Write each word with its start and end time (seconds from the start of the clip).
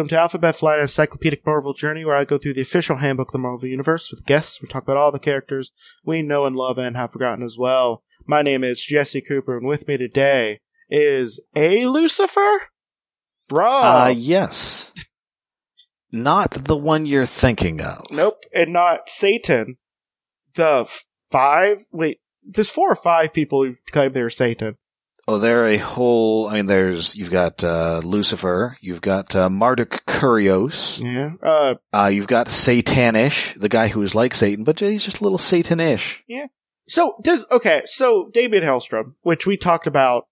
welcome 0.00 0.08
to 0.08 0.18
Alphabet 0.18 0.56
Flight, 0.56 0.78
an 0.78 0.84
encyclopedic 0.84 1.44
Marvel 1.44 1.74
journey 1.74 2.06
where 2.06 2.16
I 2.16 2.24
go 2.24 2.38
through 2.38 2.54
the 2.54 2.62
official 2.62 2.96
handbook 2.96 3.28
of 3.28 3.32
the 3.32 3.38
Marvel 3.38 3.68
Universe 3.68 4.10
with 4.10 4.24
guests. 4.24 4.62
We 4.62 4.66
talk 4.66 4.84
about 4.84 4.96
all 4.96 5.12
the 5.12 5.18
characters 5.18 5.72
we 6.02 6.22
know 6.22 6.46
and 6.46 6.56
love 6.56 6.78
and 6.78 6.96
have 6.96 7.12
forgotten 7.12 7.44
as 7.44 7.58
well. 7.58 8.02
My 8.24 8.40
name 8.40 8.64
is 8.64 8.82
Jesse 8.82 9.20
Cooper, 9.20 9.58
and 9.58 9.66
with 9.66 9.86
me 9.86 9.98
today 9.98 10.60
is 10.88 11.38
a 11.54 11.84
Lucifer? 11.84 12.70
Rob. 13.52 13.84
Uh, 13.84 14.14
yes. 14.16 14.90
Not 16.10 16.52
the 16.52 16.78
one 16.78 17.04
you're 17.04 17.26
thinking 17.26 17.82
of. 17.82 18.06
nope, 18.10 18.44
and 18.54 18.72
not 18.72 19.10
Satan. 19.10 19.76
The 20.54 20.88
five? 21.30 21.84
Wait, 21.92 22.20
there's 22.42 22.70
four 22.70 22.90
or 22.90 22.96
five 22.96 23.34
people 23.34 23.64
who 23.64 23.76
claim 23.92 24.14
they're 24.14 24.30
Satan. 24.30 24.78
Oh, 25.30 25.38
there 25.38 25.62
are 25.62 25.68
a 25.68 25.76
whole. 25.76 26.48
I 26.48 26.54
mean, 26.54 26.66
there's 26.66 27.14
you've 27.14 27.30
got 27.30 27.62
uh, 27.62 28.00
Lucifer, 28.02 28.76
you've 28.80 29.00
got 29.00 29.36
uh, 29.36 29.48
Marduk 29.48 30.04
Kurios, 30.04 31.00
Yeah. 31.00 31.34
Uh, 31.40 31.74
uh, 31.96 32.08
you've 32.08 32.26
got 32.26 32.48
Satanish, 32.48 33.54
the 33.54 33.68
guy 33.68 33.86
who 33.86 34.02
is 34.02 34.16
like 34.16 34.34
Satan, 34.34 34.64
but 34.64 34.80
he's 34.80 35.04
just 35.04 35.20
a 35.20 35.22
little 35.22 35.38
Satanish. 35.38 36.22
Yeah. 36.26 36.46
So 36.88 37.14
does 37.22 37.46
okay. 37.48 37.82
So 37.84 38.28
Daimon 38.34 38.64
Hellstrom, 38.64 39.14
which 39.20 39.46
we 39.46 39.56
talked 39.56 39.86
about 39.86 40.26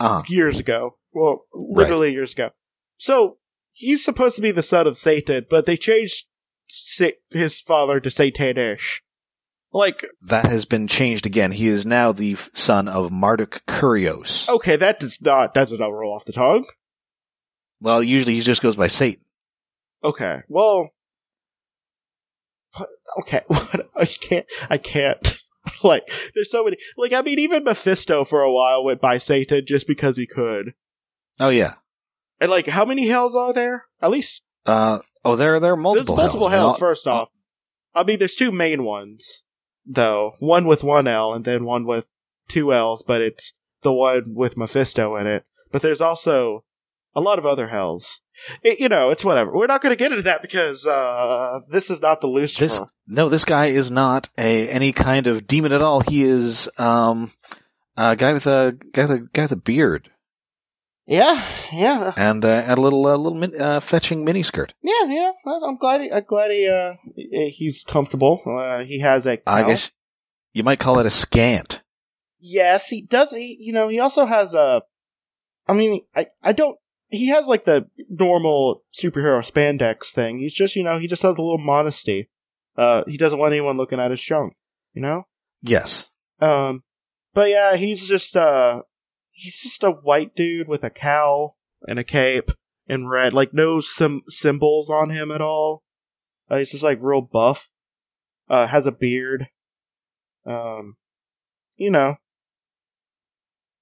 Uh 0.00 0.22
years 0.28 0.58
ago. 0.58 0.96
Well, 1.12 1.44
literally 1.52 2.12
years 2.12 2.32
ago. 2.32 2.52
So 2.96 3.36
he's 3.74 4.02
supposed 4.02 4.36
to 4.36 4.42
be 4.42 4.50
the 4.50 4.62
son 4.62 4.86
of 4.86 4.96
Satan, 4.96 5.44
but 5.50 5.66
they 5.66 5.76
changed 5.76 6.24
his 7.30 7.60
father 7.60 8.00
to 8.00 8.08
Satanish. 8.08 9.02
Like, 9.72 10.06
that 10.22 10.46
has 10.46 10.64
been 10.64 10.86
changed 10.86 11.26
again. 11.26 11.52
He 11.52 11.66
is 11.68 11.84
now 11.84 12.12
the 12.12 12.36
son 12.52 12.88
of 12.88 13.10
Marduk 13.10 13.62
Kurios. 13.66 14.48
okay, 14.48 14.76
that 14.76 15.00
does 15.00 15.20
not 15.20 15.54
that 15.54 15.68
does 15.68 15.78
not 15.78 15.88
roll 15.92 16.14
off 16.14 16.24
the 16.24 16.32
tongue. 16.32 16.64
Well, 17.80 18.02
usually 18.02 18.34
he 18.34 18.40
just 18.40 18.62
goes 18.62 18.76
by 18.76 18.86
Satan. 18.86 19.22
Okay, 20.02 20.42
well, 20.48 20.90
okay, 23.20 23.42
what? 23.46 23.88
I 23.96 24.04
can't. 24.06 24.46
I 24.70 24.78
can't. 24.78 25.42
like, 25.84 26.10
there's 26.34 26.50
so 26.50 26.64
many. 26.64 26.76
Like, 26.96 27.12
I 27.12 27.22
mean, 27.22 27.38
even 27.38 27.64
Mephisto 27.64 28.24
for 28.24 28.42
a 28.42 28.52
while 28.52 28.84
went 28.84 29.00
by 29.00 29.18
Satan 29.18 29.64
just 29.66 29.86
because 29.86 30.16
he 30.16 30.26
could. 30.26 30.74
Oh 31.38 31.48
yeah. 31.50 31.74
And 32.40 32.50
like, 32.50 32.66
how 32.68 32.84
many 32.84 33.08
hells 33.08 33.34
are 33.34 33.52
there? 33.52 33.84
At 34.00 34.10
least 34.10 34.42
Uh, 34.64 35.00
oh, 35.24 35.36
there 35.36 35.58
there 35.60 35.72
are 35.72 35.76
multiple. 35.76 36.16
There's 36.16 36.24
multiple 36.26 36.48
hells. 36.48 36.72
hells. 36.72 36.78
First 36.78 37.06
off, 37.06 37.28
I 37.94 38.04
mean, 38.04 38.18
there's 38.18 38.34
two 38.34 38.52
main 38.52 38.84
ones 38.84 39.44
though. 39.86 40.32
One 40.38 40.66
with 40.66 40.82
one 40.84 41.06
L, 41.06 41.32
and 41.32 41.44
then 41.44 41.64
one 41.64 41.86
with 41.86 42.10
two 42.48 42.72
L's. 42.72 43.02
But 43.02 43.20
it's 43.22 43.52
the 43.82 43.92
one 43.92 44.34
with 44.34 44.56
Mephisto 44.56 45.16
in 45.16 45.26
it. 45.26 45.44
But 45.70 45.82
there's 45.82 46.00
also 46.00 46.64
a 47.14 47.20
lot 47.20 47.38
of 47.38 47.46
other 47.46 47.68
hells. 47.68 48.22
It, 48.62 48.78
you 48.78 48.88
know, 48.88 49.10
it's 49.10 49.24
whatever. 49.24 49.52
We're 49.52 49.66
not 49.66 49.80
going 49.80 49.92
to 49.92 49.96
get 49.96 50.12
into 50.12 50.22
that 50.24 50.42
because 50.42 50.86
uh, 50.86 51.60
this 51.70 51.90
is 51.90 52.00
not 52.00 52.20
the 52.20 52.26
Lucifer. 52.26 52.64
This 52.64 52.80
no, 53.06 53.28
this 53.28 53.44
guy 53.44 53.66
is 53.66 53.90
not 53.90 54.28
a 54.36 54.68
any 54.68 54.92
kind 54.92 55.26
of 55.26 55.46
demon 55.46 55.72
at 55.72 55.82
all. 55.82 56.00
He 56.00 56.22
is 56.22 56.68
um 56.78 57.32
a 57.96 58.14
guy 58.16 58.32
with 58.32 58.46
a 58.46 58.76
guy 58.92 59.02
with 59.02 59.10
a 59.10 59.28
guy 59.32 59.42
with 59.42 59.52
a 59.52 59.56
beard 59.56 60.10
yeah, 61.06 61.44
yeah, 61.72 62.12
and 62.16 62.44
uh, 62.44 62.48
and 62.48 62.78
a 62.78 62.80
little 62.80 63.06
uh, 63.06 63.16
little 63.16 63.38
min, 63.38 63.60
uh, 63.60 63.80
fetching 63.80 64.24
miniskirt. 64.24 64.72
yeah, 64.82 65.04
yeah. 65.06 65.32
I'm 65.46 65.76
glad. 65.76 66.00
He, 66.00 66.12
I'm 66.12 66.24
glad 66.24 66.50
he 66.50 66.68
uh, 66.68 66.94
he's 67.14 67.84
comfortable. 67.86 68.42
Uh, 68.46 68.84
he 68.84 69.00
has 69.00 69.26
a. 69.26 69.38
I 69.46 69.62
guess 69.62 69.92
you 70.52 70.64
might 70.64 70.80
call 70.80 70.98
it 70.98 71.06
a 71.06 71.10
scant. 71.10 71.82
Yes, 72.38 72.88
he 72.88 73.02
does. 73.02 73.30
He, 73.32 73.56
you 73.60 73.72
know, 73.72 73.88
he 73.88 74.00
also 74.00 74.26
has 74.26 74.54
a. 74.54 74.82
I 75.68 75.74
mean, 75.74 76.00
I, 76.14 76.26
I 76.42 76.52
don't. 76.52 76.76
He 77.08 77.28
has 77.28 77.46
like 77.46 77.64
the 77.64 77.88
normal 78.08 78.82
superhero 78.92 79.40
spandex 79.48 80.12
thing. 80.12 80.40
He's 80.40 80.54
just, 80.54 80.74
you 80.74 80.82
know, 80.82 80.98
he 80.98 81.06
just 81.06 81.22
has 81.22 81.36
a 81.36 81.42
little 81.42 81.58
modesty. 81.58 82.30
Uh, 82.76 83.04
he 83.06 83.16
doesn't 83.16 83.38
want 83.38 83.52
anyone 83.52 83.76
looking 83.76 84.00
at 84.00 84.10
his 84.10 84.20
junk. 84.20 84.54
You 84.92 85.02
know. 85.02 85.26
Yes. 85.62 86.10
Um, 86.40 86.82
but 87.32 87.48
yeah, 87.48 87.76
he's 87.76 88.08
just 88.08 88.36
uh, 88.36 88.82
he's 89.36 89.60
just 89.60 89.84
a 89.84 89.90
white 89.90 90.34
dude 90.34 90.66
with 90.66 90.82
a 90.82 90.90
cowl 90.90 91.56
and 91.86 91.98
a 91.98 92.04
cape 92.04 92.50
and 92.88 93.10
red, 93.10 93.32
like 93.32 93.52
no 93.52 93.80
sim- 93.80 94.22
symbols 94.28 94.90
on 94.90 95.10
him 95.10 95.30
at 95.30 95.42
all. 95.42 95.84
Uh, 96.50 96.56
he's 96.56 96.72
just 96.72 96.82
like 96.82 96.98
real 97.00 97.20
buff. 97.20 97.70
Uh, 98.48 98.66
has 98.66 98.86
a 98.86 98.92
beard. 98.92 99.48
Um, 100.46 100.96
you 101.76 101.90
know, 101.90 102.16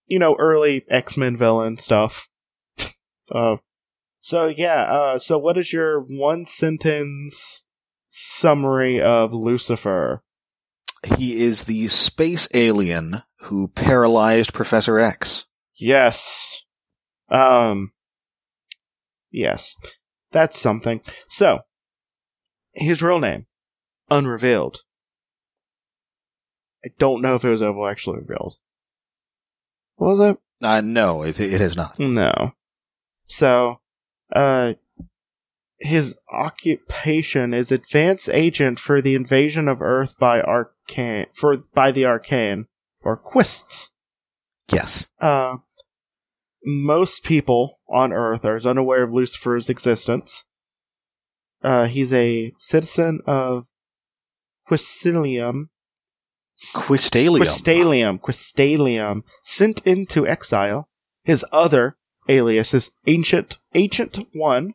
you 0.06 0.18
know, 0.18 0.34
early 0.38 0.84
X 0.90 1.16
Men 1.16 1.36
villain 1.36 1.78
stuff. 1.78 2.28
uh, 3.30 3.56
so 4.20 4.46
yeah. 4.46 4.82
Uh, 4.84 5.18
so 5.18 5.38
what 5.38 5.56
is 5.56 5.72
your 5.72 6.00
one 6.00 6.46
sentence 6.46 7.66
summary 8.08 9.00
of 9.00 9.32
Lucifer? 9.32 10.22
He 11.18 11.42
is 11.42 11.64
the 11.64 11.86
space 11.88 12.48
alien 12.54 13.22
who 13.44 13.68
paralyzed 13.68 14.54
Professor 14.54 14.98
X. 14.98 15.46
Yes. 15.74 16.62
Um. 17.28 17.92
Yes. 19.30 19.76
That's 20.30 20.58
something. 20.58 21.00
So, 21.28 21.60
his 22.72 23.02
real 23.02 23.20
name, 23.20 23.46
unrevealed. 24.10 24.82
I 26.84 26.88
don't 26.98 27.22
know 27.22 27.34
if 27.34 27.44
it 27.44 27.50
was 27.50 27.62
ever 27.62 27.88
actually 27.88 28.18
revealed. 28.18 28.56
Was 29.96 30.20
it? 30.20 30.38
Uh, 30.62 30.80
no, 30.80 31.22
it, 31.22 31.38
it 31.40 31.60
is 31.60 31.76
not. 31.76 31.98
No. 31.98 32.52
So, 33.26 33.80
uh, 34.34 34.74
his 35.78 36.16
occupation 36.32 37.54
is 37.54 37.70
advance 37.70 38.28
agent 38.28 38.80
for 38.80 39.00
the 39.00 39.14
invasion 39.14 39.68
of 39.68 39.82
Earth 39.82 40.18
by 40.18 40.40
Arcane, 40.40 41.26
for, 41.32 41.58
by 41.74 41.92
the 41.92 42.06
Arcane, 42.06 42.66
or 43.04 43.16
Quists. 43.16 43.92
Yes. 44.72 45.06
Uh, 45.20 45.56
most 46.64 47.22
people 47.22 47.78
on 47.88 48.12
Earth 48.12 48.44
are 48.44 48.58
unaware 48.66 49.02
of 49.02 49.12
Lucifer's 49.12 49.68
existence. 49.68 50.46
Uh, 51.62 51.86
he's 51.86 52.12
a 52.12 52.52
citizen 52.58 53.20
of 53.26 53.66
Quistalium. 54.68 55.68
Quistalium. 56.58 57.40
Quistalium. 57.42 58.20
Quistalium. 58.20 59.22
Sent 59.42 59.80
into 59.86 60.26
exile. 60.26 60.88
His 61.22 61.44
other 61.52 61.96
alias 62.28 62.74
is 62.74 62.92
Ancient 63.06 63.58
Ancient 63.74 64.26
One. 64.32 64.74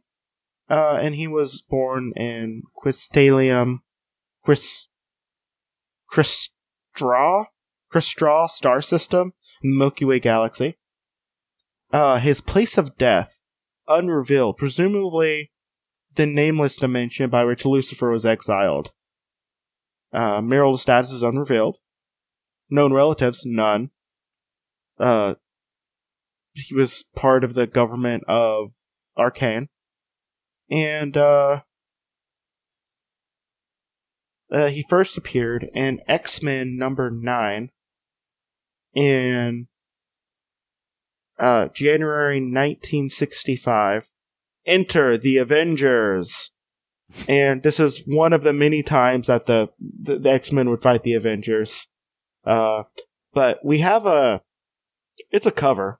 Uh, 0.69 0.99
and 1.01 1.15
he 1.15 1.27
was 1.27 1.63
born 1.67 2.13
in 2.15 2.63
Quistalium. 2.83 3.79
Quist. 4.43 4.87
Christra? 6.11 7.45
Christra 7.93 8.49
star 8.49 8.81
system, 8.81 9.33
Milky 9.63 10.05
Way 10.05 10.19
galaxy. 10.19 10.77
Uh, 11.91 12.19
his 12.19 12.41
place 12.41 12.77
of 12.77 12.97
death, 12.97 13.43
unrevealed, 13.87 14.57
presumably 14.57 15.51
the 16.15 16.25
nameless 16.25 16.75
dimension 16.75 17.29
by 17.29 17.43
which 17.43 17.65
Lucifer 17.65 18.11
was 18.11 18.25
exiled. 18.25 18.91
Uh, 20.13 20.41
marital 20.41 20.77
status 20.77 21.11
is 21.11 21.23
unrevealed. 21.23 21.77
Known 22.69 22.93
relatives, 22.93 23.43
none. 23.45 23.89
Uh, 24.99 25.35
he 26.53 26.75
was 26.75 27.05
part 27.15 27.43
of 27.43 27.53
the 27.53 27.65
government 27.65 28.23
of 28.27 28.71
Arcane. 29.17 29.69
And, 30.69 31.17
uh, 31.17 31.61
uh, 34.51 34.67
he 34.67 34.83
first 34.89 35.17
appeared 35.17 35.69
in 35.73 36.01
X 36.07 36.43
Men 36.43 36.77
number 36.77 37.09
9 37.09 37.69
in 38.93 39.67
uh, 41.37 41.67
January 41.67 42.39
1965. 42.39 44.09
Enter 44.65 45.17
the 45.17 45.37
Avengers! 45.37 46.51
And 47.27 47.63
this 47.63 47.79
is 47.79 48.03
one 48.05 48.33
of 48.33 48.43
the 48.43 48.53
many 48.53 48.83
times 48.83 49.27
that 49.27 49.47
the, 49.47 49.69
the, 49.79 50.19
the 50.19 50.31
X 50.31 50.51
Men 50.51 50.69
would 50.69 50.81
fight 50.81 51.03
the 51.03 51.15
Avengers. 51.15 51.87
Uh, 52.45 52.83
but 53.33 53.59
we 53.63 53.79
have 53.79 54.05
a. 54.05 54.41
It's 55.31 55.45
a 55.47 55.51
cover. 55.51 55.99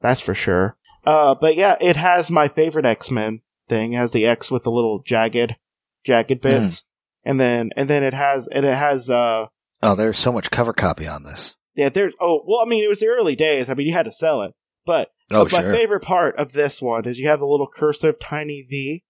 That's 0.00 0.20
for 0.20 0.34
sure. 0.34 0.76
Uh, 1.06 1.34
but 1.40 1.56
yeah, 1.56 1.76
it 1.80 1.96
has 1.96 2.30
my 2.30 2.48
favorite 2.48 2.84
X 2.84 3.10
Men 3.10 3.40
thing. 3.68 3.94
It 3.94 3.96
has 3.96 4.12
the 4.12 4.26
X 4.26 4.50
with 4.50 4.64
the 4.64 4.70
little 4.70 5.02
jagged, 5.02 5.56
jagged 6.04 6.40
bits. 6.40 6.84
And 7.24 7.40
then, 7.40 7.70
and 7.76 7.88
then 7.88 8.02
it 8.02 8.14
has, 8.14 8.48
and 8.48 8.64
it 8.64 8.76
has, 8.76 9.10
uh, 9.10 9.46
Oh, 9.82 9.94
there's 9.94 10.18
so 10.18 10.32
much 10.32 10.50
cover 10.50 10.72
copy 10.72 11.06
on 11.06 11.22
this. 11.22 11.56
Yeah, 11.74 11.88
there's, 11.88 12.14
oh, 12.20 12.42
well, 12.46 12.60
I 12.60 12.68
mean, 12.68 12.84
it 12.84 12.88
was 12.88 13.00
the 13.00 13.06
early 13.06 13.36
days. 13.36 13.70
I 13.70 13.74
mean, 13.74 13.86
you 13.86 13.92
had 13.92 14.06
to 14.06 14.12
sell 14.12 14.42
it. 14.42 14.54
But 14.86 15.08
Oh, 15.30 15.44
but 15.44 15.52
my 15.52 15.62
favorite 15.62 16.02
part 16.02 16.36
of 16.36 16.52
this 16.52 16.82
one 16.82 17.06
is 17.06 17.18
you 17.20 17.28
have 17.28 17.38
the 17.38 17.46
little 17.46 17.68
cursive 17.68 18.18
tiny 18.18 18.66
V, 18.68 19.04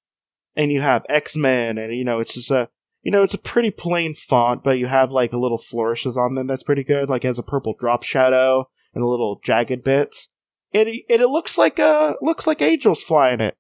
and 0.54 0.70
you 0.70 0.82
have 0.82 1.06
X 1.08 1.34
Men, 1.34 1.78
and 1.78 1.96
you 1.96 2.04
know 2.04 2.20
it's 2.20 2.34
just 2.34 2.50
a 2.50 2.68
you 3.02 3.10
know 3.10 3.22
it's 3.22 3.32
a 3.32 3.38
pretty 3.38 3.70
plain 3.70 4.12
font, 4.12 4.62
but 4.62 4.78
you 4.78 4.86
have 4.86 5.10
like 5.10 5.32
a 5.32 5.38
little 5.38 5.56
flourishes 5.56 6.18
on 6.18 6.34
them 6.34 6.46
that's 6.46 6.62
pretty 6.62 6.84
good. 6.84 7.08
Like 7.08 7.24
it 7.24 7.28
has 7.28 7.38
a 7.38 7.42
purple 7.42 7.74
drop 7.78 8.02
shadow 8.02 8.68
and 8.92 9.02
the 9.02 9.06
little 9.06 9.40
jagged 9.42 9.82
bits, 9.82 10.28
and 10.74 10.88
it, 10.90 11.04
and 11.08 11.22
it 11.22 11.28
looks 11.28 11.56
like 11.56 11.78
uh 11.78 12.14
looks 12.20 12.46
like 12.46 12.60
angels 12.60 13.02
flying 13.02 13.40
it. 13.40 13.56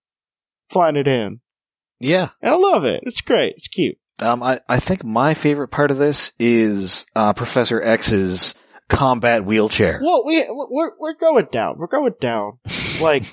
flying 0.70 0.96
it 0.96 1.08
in. 1.08 1.40
Yeah. 1.98 2.30
And 2.42 2.54
I 2.54 2.56
love 2.56 2.84
it. 2.84 3.02
It's 3.04 3.22
great. 3.22 3.54
It's 3.56 3.68
cute. 3.68 3.96
Um, 4.20 4.42
I, 4.42 4.60
I 4.68 4.80
think 4.80 5.02
my 5.02 5.32
favorite 5.32 5.68
part 5.68 5.90
of 5.90 5.96
this 5.96 6.32
is 6.38 7.06
uh, 7.16 7.32
Professor 7.32 7.80
X's 7.80 8.54
combat 8.90 9.44
wheelchair. 9.44 10.00
Well, 10.02 10.24
we 10.26 10.44
we're 10.48 10.92
we're 10.98 11.14
going 11.14 11.48
down. 11.50 11.78
We're 11.78 11.86
going 11.86 12.14
down. 12.20 12.58
Like, 13.00 13.24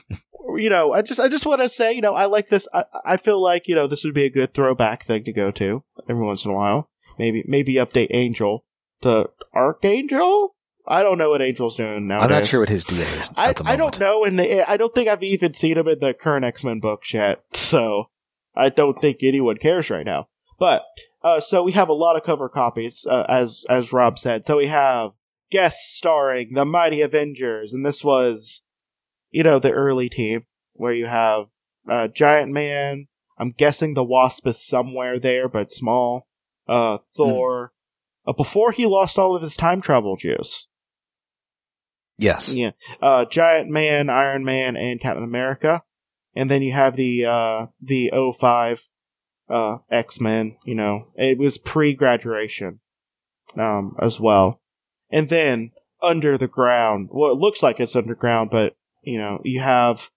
you 0.55 0.69
know, 0.69 0.93
I 0.93 1.01
just 1.01 1.19
I 1.19 1.27
just 1.27 1.45
want 1.45 1.59
to 1.59 1.67
say, 1.67 1.91
you 1.91 1.99
know, 1.99 2.13
I 2.15 2.23
like 2.27 2.47
this. 2.47 2.69
I 2.73 2.85
I 3.03 3.17
feel 3.17 3.43
like 3.43 3.67
you 3.67 3.75
know 3.75 3.85
this 3.85 4.05
would 4.05 4.13
be 4.13 4.23
a 4.23 4.29
good 4.29 4.53
throwback 4.53 5.03
thing 5.03 5.25
to 5.25 5.33
go 5.33 5.51
to 5.51 5.83
every 6.07 6.23
once 6.23 6.45
in 6.45 6.51
a 6.51 6.53
while. 6.53 6.89
Maybe 7.19 7.43
maybe 7.45 7.73
update 7.73 8.07
Angel 8.11 8.63
to 9.01 9.29
Archangel. 9.53 10.55
I 10.87 11.03
don't 11.03 11.17
know 11.17 11.31
what 11.31 11.41
Angel's 11.41 11.75
doing 11.75 12.07
now. 12.07 12.19
I'm 12.19 12.29
not 12.29 12.45
sure 12.45 12.61
what 12.61 12.69
his 12.69 12.85
deal 12.85 13.01
is. 13.01 13.29
I, 13.35 13.53
I 13.65 13.75
don't 13.75 13.99
know, 13.99 14.23
and 14.23 14.39
I 14.39 14.77
don't 14.77 14.95
think 14.95 15.09
I've 15.09 15.21
even 15.21 15.53
seen 15.53 15.77
him 15.77 15.89
in 15.89 15.99
the 15.99 16.13
current 16.13 16.45
X 16.45 16.63
Men 16.63 16.79
books 16.79 17.13
yet. 17.13 17.43
So 17.51 18.09
I 18.55 18.69
don't 18.69 19.01
think 19.01 19.17
anyone 19.21 19.57
cares 19.57 19.89
right 19.89 20.05
now. 20.05 20.29
But 20.57 20.83
uh, 21.23 21.41
so 21.41 21.61
we 21.61 21.73
have 21.73 21.89
a 21.89 21.93
lot 21.93 22.15
of 22.15 22.23
cover 22.23 22.47
copies, 22.47 23.05
uh, 23.05 23.25
as 23.27 23.65
as 23.69 23.91
Rob 23.91 24.17
said. 24.17 24.45
So 24.45 24.57
we 24.57 24.67
have 24.67 25.11
guests 25.49 25.95
starring 25.95 26.53
the 26.53 26.65
Mighty 26.65 27.01
Avengers, 27.01 27.73
and 27.73 27.85
this 27.85 28.03
was, 28.03 28.63
you 29.31 29.43
know, 29.43 29.59
the 29.59 29.71
early 29.71 30.09
team 30.09 30.45
where 30.73 30.93
you 30.93 31.05
have 31.05 31.47
uh, 31.89 32.07
Giant 32.07 32.51
Man. 32.51 33.07
I'm 33.39 33.51
guessing 33.51 33.93
the 33.93 34.03
Wasp 34.03 34.47
is 34.47 34.65
somewhere 34.65 35.19
there, 35.19 35.47
but 35.47 35.71
small. 35.71 36.27
Uh, 36.67 36.97
Thor. 37.15 37.71
Uh, 38.25 38.33
before 38.33 38.71
he 38.71 38.85
lost 38.85 39.17
all 39.17 39.35
of 39.35 39.41
his 39.41 39.55
time 39.55 39.79
travel 39.79 40.17
juice. 40.17 40.67
Yes. 42.17 42.51
Yeah. 42.51 42.71
Uh, 43.01 43.25
Giant 43.25 43.69
Man, 43.69 44.09
Iron 44.09 44.43
Man, 44.43 44.75
and 44.75 44.99
Captain 44.99 45.23
America. 45.23 45.83
And 46.35 46.51
then 46.51 46.61
you 46.61 46.73
have 46.73 46.95
the, 46.95 47.25
uh, 47.25 47.65
the 47.81 48.11
05, 48.37 48.89
uh, 49.49 49.77
X-Men, 49.89 50.57
you 50.65 50.75
know, 50.75 51.07
it 51.15 51.37
was 51.37 51.57
pre-graduation, 51.57 52.79
um, 53.57 53.95
as 53.99 54.19
well. 54.19 54.61
And 55.09 55.29
then, 55.29 55.71
under 56.01 56.37
the 56.37 56.47
ground, 56.47 57.09
well, 57.11 57.31
it 57.31 57.37
looks 57.37 57.63
like 57.63 57.79
it's 57.79 57.95
underground, 57.95 58.49
but, 58.51 58.75
you 59.01 59.17
know, 59.17 59.39
you 59.43 59.59
have, 59.61 60.09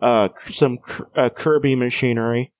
uh, 0.00 0.28
some 0.50 0.78
uh, 1.14 1.30
Kirby 1.30 1.74
machinery, 1.74 2.52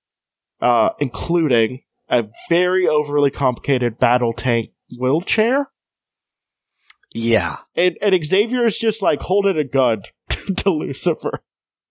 uh, 0.61 0.89
including 0.99 1.81
a 2.09 2.25
very 2.49 2.87
overly 2.87 3.31
complicated 3.31 3.99
battle 3.99 4.33
tank 4.33 4.69
wheelchair 4.99 5.69
Yeah. 7.13 7.57
and, 7.75 7.97
and 8.01 8.23
Xavier 8.25 8.65
is 8.65 8.77
just 8.77 9.01
like 9.01 9.21
holding 9.21 9.57
a 9.57 9.63
gun 9.63 10.03
to 10.57 10.69
Lucifer. 10.69 11.41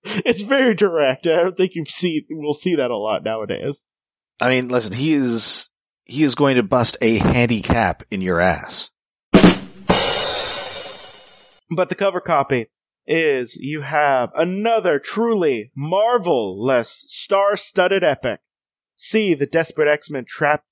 It's 0.04 0.43
very 0.43 0.75
direct. 0.75 1.26
I 1.26 1.37
don't 1.43 1.56
think 1.56 1.75
you've 1.75 1.88
seen 1.90 2.25
we'll 2.31 2.54
see 2.54 2.76
that 2.76 2.90
a 2.90 2.96
lot 2.96 3.25
nowadays. 3.25 3.87
I 4.40 4.48
mean, 4.48 4.69
listen, 4.69 4.93
he 4.93 5.12
is 5.14 5.69
he 6.04 6.22
is 6.22 6.34
going 6.37 6.56
to 6.56 6.62
bust 6.62 6.96
a 7.02 7.19
handicap 7.19 8.04
in 8.10 8.20
your 8.20 8.40
ass. 8.40 8.90
But 11.70 11.88
the 11.88 11.94
cover 11.94 12.20
copy 12.20 12.66
is 13.06 13.56
you 13.56 13.82
have 13.82 14.30
another 14.34 14.98
truly 14.98 15.70
marvelous 15.74 17.06
star-studded 17.08 18.02
epic. 18.02 18.40
See 18.94 19.34
the 19.34 19.46
desperate 19.46 19.88
X-Men 19.88 20.24
trapped 20.26 20.66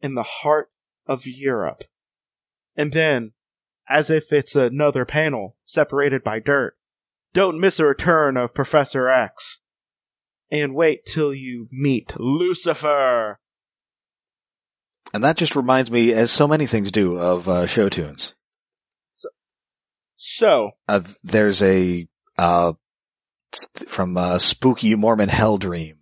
in 0.00 0.14
the 0.14 0.22
heart 0.22 0.70
of 1.06 1.26
Europe. 1.26 1.84
And 2.76 2.92
then, 2.92 3.32
as 3.88 4.10
if 4.10 4.32
it's 4.32 4.54
another 4.54 5.04
panel 5.04 5.56
separated 5.64 6.22
by 6.22 6.40
dirt, 6.40 6.76
don't 7.32 7.60
miss 7.60 7.78
a 7.78 7.84
return 7.84 8.36
of 8.36 8.54
Professor 8.54 9.08
X. 9.08 9.60
And 10.50 10.74
wait 10.74 11.04
till 11.06 11.34
you 11.34 11.68
meet 11.70 12.18
Lucifer. 12.18 13.38
And 15.12 15.24
that 15.24 15.36
just 15.36 15.56
reminds 15.56 15.90
me, 15.90 16.12
as 16.12 16.30
so 16.30 16.46
many 16.46 16.66
things 16.66 16.90
do, 16.90 17.18
of 17.18 17.48
uh, 17.48 17.66
show 17.66 17.88
tunes. 17.88 18.34
So, 20.18 20.72
Uh, 20.88 21.02
there's 21.22 21.62
a 21.62 22.08
uh, 22.36 22.72
from 23.86 24.16
uh, 24.16 24.38
Spooky 24.38 24.94
Mormon 24.96 25.28
Hell 25.28 25.58
Dream 25.58 25.98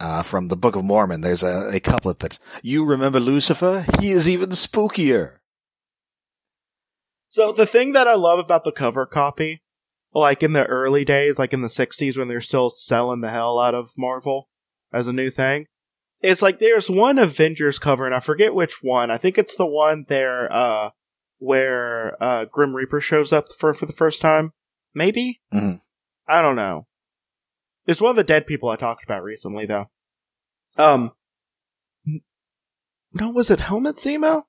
uh, 0.00 0.22
from 0.22 0.48
the 0.48 0.56
Book 0.56 0.74
of 0.74 0.84
Mormon. 0.84 1.20
There's 1.20 1.42
a, 1.42 1.70
a 1.74 1.80
couplet 1.80 2.20
that 2.20 2.38
you 2.62 2.86
remember 2.86 3.20
Lucifer. 3.20 3.84
He 4.00 4.10
is 4.10 4.26
even 4.26 4.50
spookier. 4.50 5.34
So 7.28 7.52
the 7.52 7.66
thing 7.66 7.92
that 7.92 8.08
I 8.08 8.14
love 8.14 8.38
about 8.38 8.64
the 8.64 8.72
cover 8.72 9.04
copy, 9.04 9.62
like 10.14 10.42
in 10.42 10.54
the 10.54 10.64
early 10.64 11.04
days, 11.04 11.38
like 11.38 11.52
in 11.52 11.60
the 11.60 11.68
'60s 11.68 12.16
when 12.16 12.28
they're 12.28 12.40
still 12.40 12.70
selling 12.70 13.20
the 13.20 13.30
hell 13.30 13.58
out 13.58 13.74
of 13.74 13.90
Marvel 13.98 14.48
as 14.94 15.06
a 15.06 15.12
new 15.12 15.30
thing, 15.30 15.66
is 16.22 16.40
like 16.40 16.58
there's 16.58 16.88
one 16.88 17.18
Avengers 17.18 17.78
cover, 17.78 18.06
and 18.06 18.14
I 18.14 18.20
forget 18.20 18.54
which 18.54 18.82
one. 18.82 19.10
I 19.10 19.18
think 19.18 19.36
it's 19.36 19.56
the 19.56 19.66
one 19.66 20.06
there, 20.08 20.50
uh, 20.50 20.90
where 21.38 22.16
uh, 22.22 22.44
Grim 22.46 22.74
Reaper 22.74 23.00
shows 23.00 23.32
up 23.32 23.46
for 23.58 23.72
for 23.74 23.86
the 23.86 23.92
first 23.92 24.20
time. 24.20 24.52
Maybe 24.94 25.40
Mhm. 25.52 25.80
I 26.26 26.42
don't 26.42 26.56
know. 26.56 26.86
It's 27.86 28.00
one 28.00 28.10
of 28.10 28.16
the 28.16 28.24
dead 28.24 28.46
people 28.46 28.68
I 28.68 28.76
talked 28.76 29.02
about 29.04 29.22
recently, 29.22 29.64
though. 29.66 29.90
Um, 30.76 31.12
no, 33.12 33.30
was 33.30 33.50
it 33.50 33.60
Helmut 33.60 33.96
Zemo? 33.96 34.44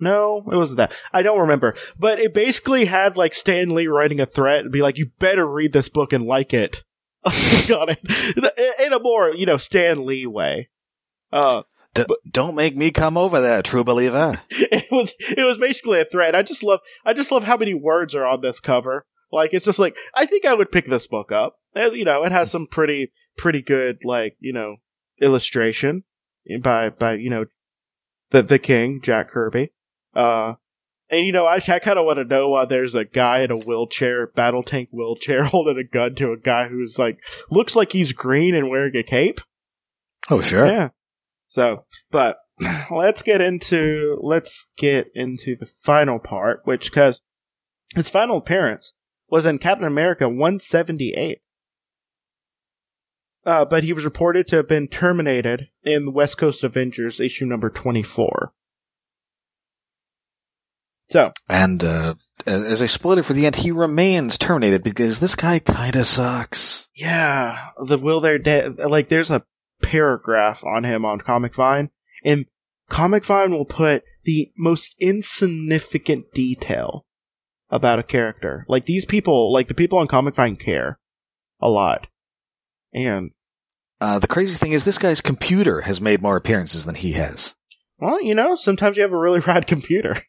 No, 0.00 0.38
it 0.50 0.56
wasn't 0.56 0.78
that. 0.78 0.92
I 1.12 1.22
don't 1.22 1.40
remember. 1.40 1.74
But 1.98 2.20
it 2.20 2.32
basically 2.34 2.84
had 2.86 3.16
like 3.16 3.34
Stan 3.34 3.70
Lee 3.70 3.86
writing 3.88 4.20
a 4.20 4.26
threat 4.26 4.60
and 4.60 4.72
be 4.72 4.82
like, 4.82 4.96
"You 4.98 5.10
better 5.18 5.46
read 5.46 5.72
this 5.72 5.88
book 5.88 6.12
and 6.12 6.24
like 6.24 6.52
it." 6.54 6.84
Got 7.68 7.90
it 7.90 8.74
in 8.80 8.92
a 8.92 9.00
more 9.00 9.34
you 9.34 9.46
know 9.46 9.56
Stan 9.56 10.06
Lee 10.06 10.26
way. 10.26 10.68
Uh, 11.32 11.62
D- 12.06 12.16
don't 12.30 12.54
make 12.54 12.76
me 12.76 12.90
come 12.90 13.16
over 13.16 13.40
there, 13.40 13.62
true 13.62 13.84
believer. 13.84 14.40
it 14.50 14.86
was 14.90 15.14
it 15.20 15.46
was 15.46 15.58
basically 15.58 16.00
a 16.00 16.04
threat. 16.04 16.34
I 16.34 16.42
just 16.42 16.62
love 16.62 16.80
I 17.04 17.12
just 17.12 17.30
love 17.30 17.44
how 17.44 17.56
many 17.56 17.74
words 17.74 18.14
are 18.14 18.26
on 18.26 18.40
this 18.40 18.60
cover. 18.60 19.06
Like 19.32 19.52
it's 19.52 19.64
just 19.64 19.78
like 19.78 19.96
I 20.14 20.26
think 20.26 20.44
I 20.44 20.54
would 20.54 20.72
pick 20.72 20.86
this 20.86 21.06
book 21.06 21.32
up. 21.32 21.56
As, 21.74 21.92
you 21.92 22.04
know, 22.04 22.24
it 22.24 22.32
has 22.32 22.50
some 22.50 22.66
pretty 22.66 23.12
pretty 23.36 23.62
good 23.62 23.98
like 24.04 24.36
you 24.40 24.52
know 24.52 24.76
illustration 25.20 26.04
by 26.62 26.90
by 26.90 27.14
you 27.14 27.30
know 27.30 27.46
the 28.30 28.42
the 28.42 28.58
king 28.58 29.00
Jack 29.02 29.28
Kirby. 29.28 29.72
Uh, 30.14 30.54
and 31.10 31.26
you 31.26 31.32
know 31.32 31.46
I, 31.46 31.56
I 31.56 31.78
kind 31.78 31.98
of 31.98 32.04
want 32.04 32.18
to 32.18 32.24
know 32.24 32.48
why 32.48 32.64
there's 32.64 32.94
a 32.94 33.04
guy 33.04 33.40
in 33.40 33.50
a 33.50 33.56
wheelchair, 33.56 34.26
battle 34.26 34.62
tank 34.62 34.88
wheelchair, 34.92 35.44
holding 35.44 35.78
a 35.78 35.84
gun 35.84 36.14
to 36.16 36.32
a 36.32 36.36
guy 36.36 36.68
who's 36.68 36.98
like 36.98 37.18
looks 37.50 37.76
like 37.76 37.92
he's 37.92 38.12
green 38.12 38.54
and 38.54 38.68
wearing 38.68 38.96
a 38.96 39.02
cape. 39.02 39.40
Oh, 40.30 40.40
sure. 40.40 40.66
Yeah. 40.66 40.88
So, 41.48 41.84
but 42.10 42.38
let's 42.90 43.22
get 43.22 43.40
into 43.40 44.18
let's 44.20 44.68
get 44.76 45.08
into 45.14 45.56
the 45.56 45.66
final 45.66 46.18
part, 46.18 46.60
which 46.64 46.90
because 46.90 47.22
his 47.94 48.10
final 48.10 48.36
appearance 48.38 48.92
was 49.28 49.46
in 49.46 49.58
Captain 49.58 49.86
America 49.86 50.28
178. 50.28 51.38
Uh, 53.46 53.64
but 53.64 53.82
he 53.82 53.94
was 53.94 54.04
reported 54.04 54.46
to 54.46 54.56
have 54.56 54.68
been 54.68 54.88
terminated 54.88 55.68
in 55.82 56.04
the 56.04 56.10
West 56.10 56.36
Coast 56.36 56.62
Avengers 56.62 57.18
issue 57.18 57.46
number 57.46 57.70
24. 57.70 58.52
So, 61.08 61.32
And 61.48 61.82
uh, 61.82 62.16
as 62.44 62.82
a 62.82 62.88
spoiler 62.88 63.22
for 63.22 63.32
the 63.32 63.46
end, 63.46 63.56
he 63.56 63.70
remains 63.70 64.36
terminated 64.36 64.82
because 64.82 65.18
this 65.18 65.34
guy 65.34 65.58
kind 65.60 65.96
of 65.96 66.06
sucks. 66.06 66.88
yeah, 66.94 67.68
the 67.82 67.96
will 67.96 68.20
there 68.20 68.38
de- 68.38 68.68
like 68.86 69.08
there's 69.08 69.30
a 69.30 69.42
paragraph 69.82 70.64
on 70.64 70.84
him 70.84 71.04
on 71.04 71.20
Comic 71.20 71.54
Vine, 71.54 71.90
and 72.24 72.46
Comic 72.88 73.24
Vine 73.24 73.52
will 73.52 73.64
put 73.64 74.02
the 74.24 74.50
most 74.56 74.94
insignificant 75.00 76.32
detail 76.32 77.04
about 77.70 77.98
a 77.98 78.02
character. 78.02 78.64
Like 78.68 78.86
these 78.86 79.04
people, 79.04 79.52
like 79.52 79.68
the 79.68 79.74
people 79.74 79.98
on 79.98 80.08
Comic 80.08 80.34
Vine 80.34 80.56
care 80.56 80.98
a 81.60 81.68
lot. 81.68 82.06
And 82.92 83.32
Uh, 84.00 84.18
the 84.18 84.26
crazy 84.28 84.54
thing 84.54 84.72
is, 84.72 84.84
this 84.84 84.98
guy's 84.98 85.20
computer 85.20 85.82
has 85.82 86.00
made 86.00 86.22
more 86.22 86.36
appearances 86.36 86.84
than 86.84 86.94
he 86.94 87.12
has. 87.12 87.54
well, 87.98 88.22
you 88.22 88.34
know, 88.34 88.54
sometimes 88.54 88.96
you 88.96 89.02
have 89.02 89.12
a 89.12 89.18
really 89.18 89.40
rad 89.46 89.66
computer. 89.66 90.22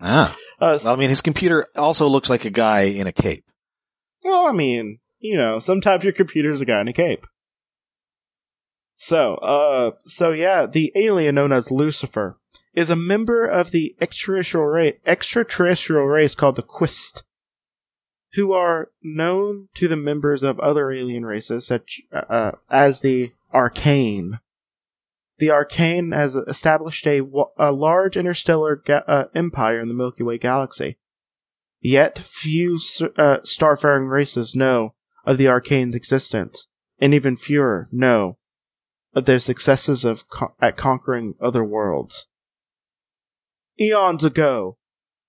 Ah. 0.00 0.36
Uh, 0.58 0.78
Well, 0.82 0.94
I 0.94 0.96
mean, 0.96 1.10
his 1.10 1.20
computer 1.20 1.66
also 1.76 2.08
looks 2.08 2.30
like 2.30 2.46
a 2.46 2.50
guy 2.50 2.84
in 2.84 3.06
a 3.06 3.12
cape. 3.12 3.44
Well, 4.24 4.46
I 4.46 4.52
mean, 4.52 5.00
you 5.18 5.36
know, 5.36 5.58
sometimes 5.58 6.02
your 6.02 6.14
computer's 6.14 6.62
a 6.62 6.64
guy 6.64 6.80
in 6.80 6.88
a 6.88 6.94
cape. 6.94 7.26
So, 8.98 9.34
uh, 9.36 9.90
so 10.06 10.32
yeah, 10.32 10.64
the 10.64 10.90
alien 10.96 11.34
known 11.34 11.52
as 11.52 11.70
Lucifer 11.70 12.38
is 12.72 12.88
a 12.88 12.96
member 12.96 13.46
of 13.46 13.70
the 13.70 13.94
extraterrestrial 14.00 14.66
race, 14.66 14.94
extraterrestrial 15.04 16.06
race 16.06 16.34
called 16.34 16.56
the 16.56 16.62
Quist, 16.62 17.22
who 18.32 18.54
are 18.54 18.88
known 19.02 19.68
to 19.74 19.86
the 19.86 19.96
members 19.96 20.42
of 20.42 20.58
other 20.60 20.90
alien 20.90 21.26
races 21.26 21.66
such 21.66 22.00
uh, 22.10 22.52
as 22.70 23.00
the 23.00 23.32
Arcane. 23.52 24.40
The 25.38 25.50
Arcane 25.50 26.12
has 26.12 26.34
established 26.34 27.06
a, 27.06 27.20
a 27.58 27.72
large 27.72 28.16
interstellar 28.16 28.76
ga- 28.76 29.04
uh, 29.06 29.24
empire 29.34 29.78
in 29.78 29.88
the 29.88 29.94
Milky 29.94 30.22
Way 30.22 30.38
galaxy. 30.38 30.96
Yet 31.82 32.18
few 32.18 32.76
uh, 32.76 33.40
starfaring 33.44 34.08
races 34.08 34.54
know 34.54 34.94
of 35.26 35.36
the 35.36 35.48
Arcane's 35.48 35.94
existence, 35.94 36.68
and 36.98 37.12
even 37.12 37.36
fewer 37.36 37.90
know 37.92 38.38
of 39.16 39.24
their 39.24 39.38
successes 39.38 40.04
of 40.04 40.28
co- 40.28 40.54
at 40.60 40.76
conquering 40.76 41.34
other 41.40 41.64
worlds. 41.64 42.28
Eons 43.80 44.22
ago, 44.22 44.76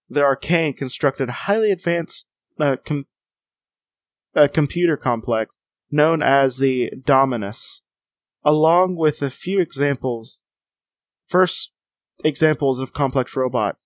the 0.09 0.21
Arcane 0.21 0.73
constructed 0.73 1.29
a 1.29 1.43
highly 1.47 1.71
advanced 1.71 2.27
uh, 2.59 2.75
com- 2.85 3.07
a 4.35 4.49
computer 4.49 4.97
complex 4.97 5.55
known 5.89 6.21
as 6.21 6.57
the 6.57 6.91
Dominus, 7.05 7.81
along 8.43 8.97
with 8.97 9.21
a 9.21 9.29
few 9.29 9.61
examples, 9.61 10.43
first 11.25 11.71
examples 12.25 12.79
of 12.79 12.93
complex 12.93 13.37
robots 13.37 13.79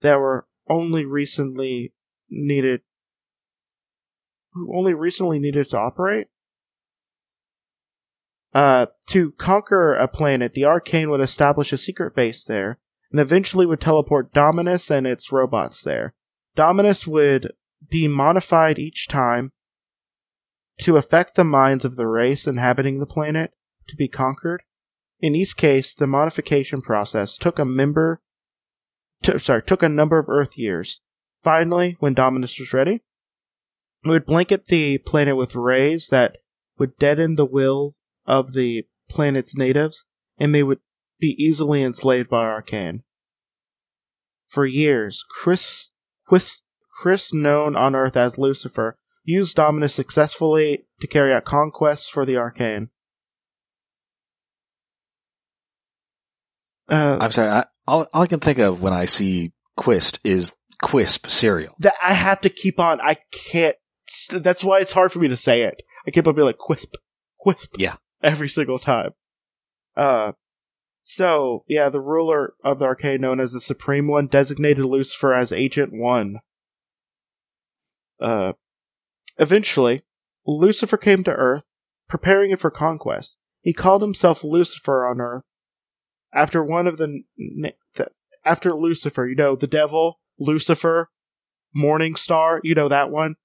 that 0.00 0.18
were 0.18 0.46
only 0.68 1.04
recently 1.04 1.92
needed, 2.30 2.80
only 4.72 4.94
recently 4.94 5.38
needed 5.38 5.68
to 5.70 5.78
operate. 5.78 6.28
Uh, 8.54 8.86
to 9.06 9.32
conquer 9.32 9.94
a 9.94 10.06
planet, 10.06 10.52
the 10.52 10.64
Arcane 10.64 11.10
would 11.10 11.20
establish 11.20 11.72
a 11.72 11.78
secret 11.78 12.14
base 12.14 12.44
there, 12.44 12.78
and 13.10 13.20
eventually 13.20 13.64
would 13.66 13.80
teleport 13.80 14.32
Dominus 14.32 14.90
and 14.90 15.06
its 15.06 15.32
robots 15.32 15.82
there. 15.82 16.14
Dominus 16.54 17.06
would 17.06 17.52
be 17.88 18.08
modified 18.08 18.78
each 18.78 19.08
time 19.08 19.52
to 20.80 20.96
affect 20.96 21.34
the 21.34 21.44
minds 21.44 21.84
of 21.84 21.96
the 21.96 22.06
race 22.06 22.46
inhabiting 22.46 22.98
the 22.98 23.06
planet 23.06 23.52
to 23.88 23.96
be 23.96 24.08
conquered. 24.08 24.62
In 25.20 25.34
each 25.34 25.56
case, 25.56 25.92
the 25.92 26.06
modification 26.06 26.82
process 26.82 27.36
took 27.36 27.58
a 27.58 27.64
member, 27.64 28.20
t- 29.22 29.38
sorry, 29.38 29.62
took 29.62 29.82
a 29.82 29.88
number 29.88 30.18
of 30.18 30.28
Earth 30.28 30.58
years. 30.58 31.00
Finally, 31.42 31.96
when 32.00 32.14
Dominus 32.14 32.58
was 32.58 32.72
ready, 32.72 33.02
it 34.04 34.08
would 34.08 34.26
blanket 34.26 34.66
the 34.66 34.98
planet 34.98 35.36
with 35.36 35.54
rays 35.54 36.08
that 36.08 36.38
would 36.78 36.98
deaden 36.98 37.36
the 37.36 37.44
will 37.44 37.92
of 38.26 38.52
the 38.52 38.86
planet's 39.08 39.56
natives, 39.56 40.06
and 40.38 40.54
they 40.54 40.62
would 40.62 40.80
be 41.18 41.36
easily 41.38 41.82
enslaved 41.82 42.28
by 42.28 42.44
Arcane. 42.44 43.02
For 44.48 44.66
years, 44.66 45.24
Chris, 45.30 45.92
Chris, 46.26 46.62
Chris, 46.92 47.32
known 47.32 47.76
on 47.76 47.94
Earth 47.94 48.16
as 48.16 48.38
Lucifer, 48.38 48.98
used 49.24 49.56
Dominus 49.56 49.94
successfully 49.94 50.84
to 51.00 51.06
carry 51.06 51.32
out 51.32 51.44
conquests 51.44 52.08
for 52.08 52.26
the 52.26 52.36
Arcane. 52.36 52.90
Uh, 56.88 57.18
I'm 57.20 57.30
sorry. 57.30 57.48
I, 57.48 57.64
all, 57.86 58.06
all 58.12 58.22
I 58.22 58.26
can 58.26 58.40
think 58.40 58.58
of 58.58 58.82
when 58.82 58.92
I 58.92 59.06
see 59.06 59.52
Quist 59.76 60.18
is 60.24 60.52
Quisp 60.82 61.30
cereal. 61.30 61.74
that 61.78 61.94
I 62.02 62.12
have 62.12 62.40
to 62.42 62.50
keep 62.50 62.80
on. 62.80 63.00
I 63.00 63.18
can't. 63.30 63.76
That's 64.30 64.64
why 64.64 64.80
it's 64.80 64.92
hard 64.92 65.12
for 65.12 65.20
me 65.20 65.28
to 65.28 65.36
say 65.36 65.62
it. 65.62 65.80
I 66.06 66.10
keep 66.10 66.26
on 66.26 66.34
being 66.34 66.46
like 66.46 66.58
quisp, 66.58 66.92
quisp. 67.46 67.68
Yeah. 67.78 67.94
Every 68.22 68.48
single 68.48 68.78
time. 68.78 69.10
Uh, 69.96 70.32
so 71.02 71.64
yeah, 71.68 71.88
the 71.88 72.00
ruler 72.00 72.54
of 72.64 72.78
the 72.78 72.84
Arcane, 72.84 73.20
known 73.20 73.40
as 73.40 73.52
the 73.52 73.60
Supreme 73.60 74.06
One, 74.06 74.26
designated 74.26 74.84
Lucifer 74.84 75.34
as 75.34 75.52
Agent 75.52 75.92
One. 75.92 76.38
Uh, 78.20 78.52
eventually, 79.38 80.02
Lucifer 80.46 80.96
came 80.96 81.24
to 81.24 81.32
Earth, 81.32 81.64
preparing 82.08 82.52
it 82.52 82.60
for 82.60 82.70
conquest. 82.70 83.36
He 83.60 83.72
called 83.72 84.02
himself 84.02 84.44
Lucifer 84.44 85.06
on 85.06 85.20
Earth 85.20 85.42
after 86.32 86.62
one 86.64 86.86
of 86.86 86.96
the, 86.96 87.22
the 87.94 88.08
after 88.44 88.72
Lucifer, 88.72 89.26
you 89.26 89.36
know, 89.36 89.54
the 89.54 89.66
devil, 89.66 90.20
Lucifer, 90.38 91.10
Morning 91.74 92.16
Star, 92.16 92.60
you 92.62 92.74
know 92.74 92.88
that 92.88 93.10
one. 93.10 93.36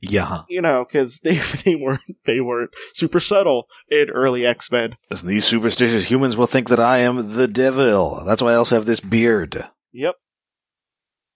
Yeah. 0.00 0.42
You 0.48 0.62
know, 0.62 0.84
because 0.86 1.20
they 1.20 1.36
they 1.64 1.74
weren't 1.74 2.16
they 2.24 2.40
weren't 2.40 2.70
super 2.94 3.20
subtle 3.20 3.68
in 3.90 4.10
early 4.10 4.46
X 4.46 4.70
Men. 4.70 4.96
These 5.22 5.44
superstitious 5.44 6.10
humans 6.10 6.36
will 6.36 6.46
think 6.46 6.68
that 6.68 6.80
I 6.80 6.98
am 6.98 7.36
the 7.36 7.48
devil. 7.48 8.22
That's 8.24 8.42
why 8.42 8.52
I 8.52 8.56
also 8.56 8.76
have 8.76 8.86
this 8.86 9.00
beard. 9.00 9.64
Yep. 9.92 10.14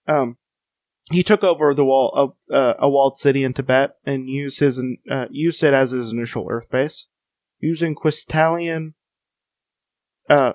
Um, 0.06 0.36
he 1.10 1.22
took 1.22 1.44
over 1.44 1.74
the 1.74 1.84
wall 1.84 2.10
of 2.14 2.32
uh, 2.50 2.74
a 2.78 2.88
walled 2.88 3.18
city 3.18 3.44
in 3.44 3.52
Tibet 3.52 3.96
and 4.04 4.28
used 4.28 4.60
his 4.60 4.80
uh, 5.10 5.26
used 5.30 5.62
it 5.62 5.74
as 5.74 5.90
his 5.90 6.12
initial 6.12 6.46
Earth 6.50 6.70
base, 6.70 7.08
using 7.60 7.94
Quistalian. 7.94 8.94
Uh, 10.28 10.54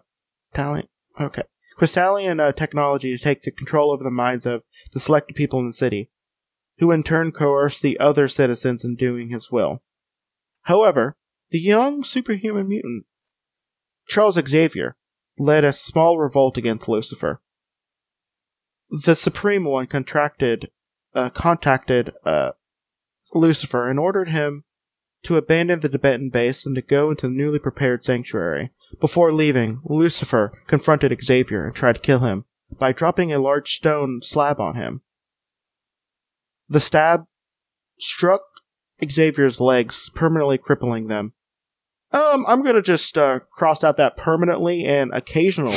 Quistalian. 0.53 0.87
Okay, 1.19 1.43
Quistalian 1.79 2.39
uh, 2.39 2.51
technology 2.51 3.15
to 3.15 3.23
take 3.23 3.43
the 3.43 3.51
control 3.51 3.91
over 3.91 4.03
the 4.03 4.09
minds 4.09 4.45
of 4.47 4.63
the 4.93 4.99
selected 4.99 5.35
people 5.35 5.59
in 5.59 5.67
the 5.67 5.73
city, 5.73 6.09
who 6.79 6.91
in 6.91 7.03
turn 7.03 7.31
coerced 7.31 7.81
the 7.81 7.99
other 7.99 8.27
citizens 8.27 8.83
in 8.83 8.95
doing 8.95 9.29
his 9.29 9.51
will. 9.51 9.81
However, 10.63 11.15
the 11.51 11.59
young 11.59 12.03
superhuman 12.03 12.67
mutant 12.67 13.05
Charles 14.07 14.39
Xavier 14.47 14.95
led 15.37 15.63
a 15.63 15.71
small 15.71 16.17
revolt 16.17 16.57
against 16.57 16.89
Lucifer 16.89 17.41
the 18.89 19.15
Supreme 19.15 19.65
One 19.65 19.87
contracted, 19.87 20.71
uh, 21.13 21.29
contacted 21.29 22.13
uh, 22.25 22.51
Lucifer 23.33 23.89
and 23.89 23.99
ordered 23.99 24.29
him 24.29 24.63
to 25.23 25.37
abandon 25.37 25.81
the 25.81 25.89
Tibetan 25.89 26.29
base 26.29 26.65
and 26.65 26.75
to 26.75 26.81
go 26.81 27.09
into 27.09 27.27
the 27.27 27.33
newly 27.33 27.59
prepared 27.59 28.03
sanctuary. 28.03 28.71
Before 28.99 29.33
leaving, 29.33 29.81
Lucifer 29.83 30.51
confronted 30.67 31.17
Xavier 31.23 31.65
and 31.65 31.75
tried 31.75 31.95
to 31.95 32.01
kill 32.01 32.19
him 32.19 32.45
by 32.79 32.91
dropping 32.91 33.31
a 33.31 33.39
large 33.39 33.75
stone 33.75 34.21
slab 34.23 34.59
on 34.59 34.75
him. 34.75 35.01
The 36.69 36.79
stab 36.79 37.25
struck 37.99 38.41
Xavier's 39.03 39.59
legs, 39.59 40.09
permanently 40.13 40.57
crippling 40.57 41.07
them. 41.07 41.33
Um, 42.11 42.45
I'm 42.47 42.63
gonna 42.63 42.81
just 42.81 43.17
uh, 43.17 43.39
cross 43.51 43.83
out 43.83 43.97
that 43.97 44.17
permanently 44.17 44.85
and 44.85 45.13
occasionally. 45.13 45.75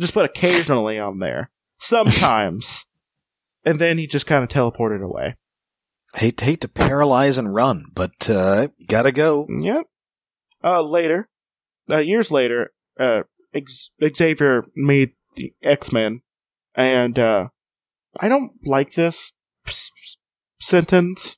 just 0.00 0.14
put 0.14 0.24
occasionally 0.24 0.98
on 0.98 1.18
there 1.18 1.50
sometimes. 1.78 2.86
and 3.64 3.78
then 3.78 3.98
he 3.98 4.06
just 4.06 4.26
kind 4.26 4.42
of 4.42 4.48
teleported 4.50 5.02
away. 5.02 5.36
Hate 6.14 6.40
hate 6.40 6.60
to 6.62 6.68
paralyze 6.68 7.38
and 7.38 7.54
run, 7.54 7.86
but 7.94 8.28
uh, 8.28 8.68
gotta 8.86 9.12
go. 9.12 9.46
Yep. 9.48 9.86
Uh, 10.62 10.82
later, 10.82 11.28
uh, 11.90 11.98
years 11.98 12.30
later, 12.30 12.72
uh, 12.98 13.22
Xavier 14.16 14.64
made 14.74 15.12
the 15.36 15.54
X 15.62 15.92
Men, 15.92 16.22
and 16.74 17.18
uh, 17.18 17.48
I 18.18 18.28
don't 18.28 18.52
like 18.64 18.94
this 18.94 19.32
sentence. 20.60 21.36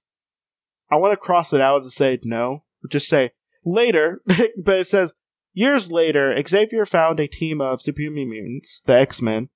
I 0.90 0.96
want 0.96 1.12
to 1.12 1.16
cross 1.16 1.52
it 1.52 1.60
out 1.60 1.82
and 1.82 1.92
say 1.92 2.18
no. 2.22 2.64
Just 2.90 3.08
say 3.08 3.30
later, 3.64 4.20
but 4.26 4.78
it 4.78 4.86
says 4.88 5.14
years 5.52 5.90
later, 5.90 6.34
Xavier 6.46 6.84
found 6.84 7.20
a 7.20 7.28
team 7.28 7.60
of 7.60 7.80
superhuman 7.80 8.28
mutants, 8.28 8.82
the 8.84 8.94
X 8.94 9.22
Men, 9.22 9.48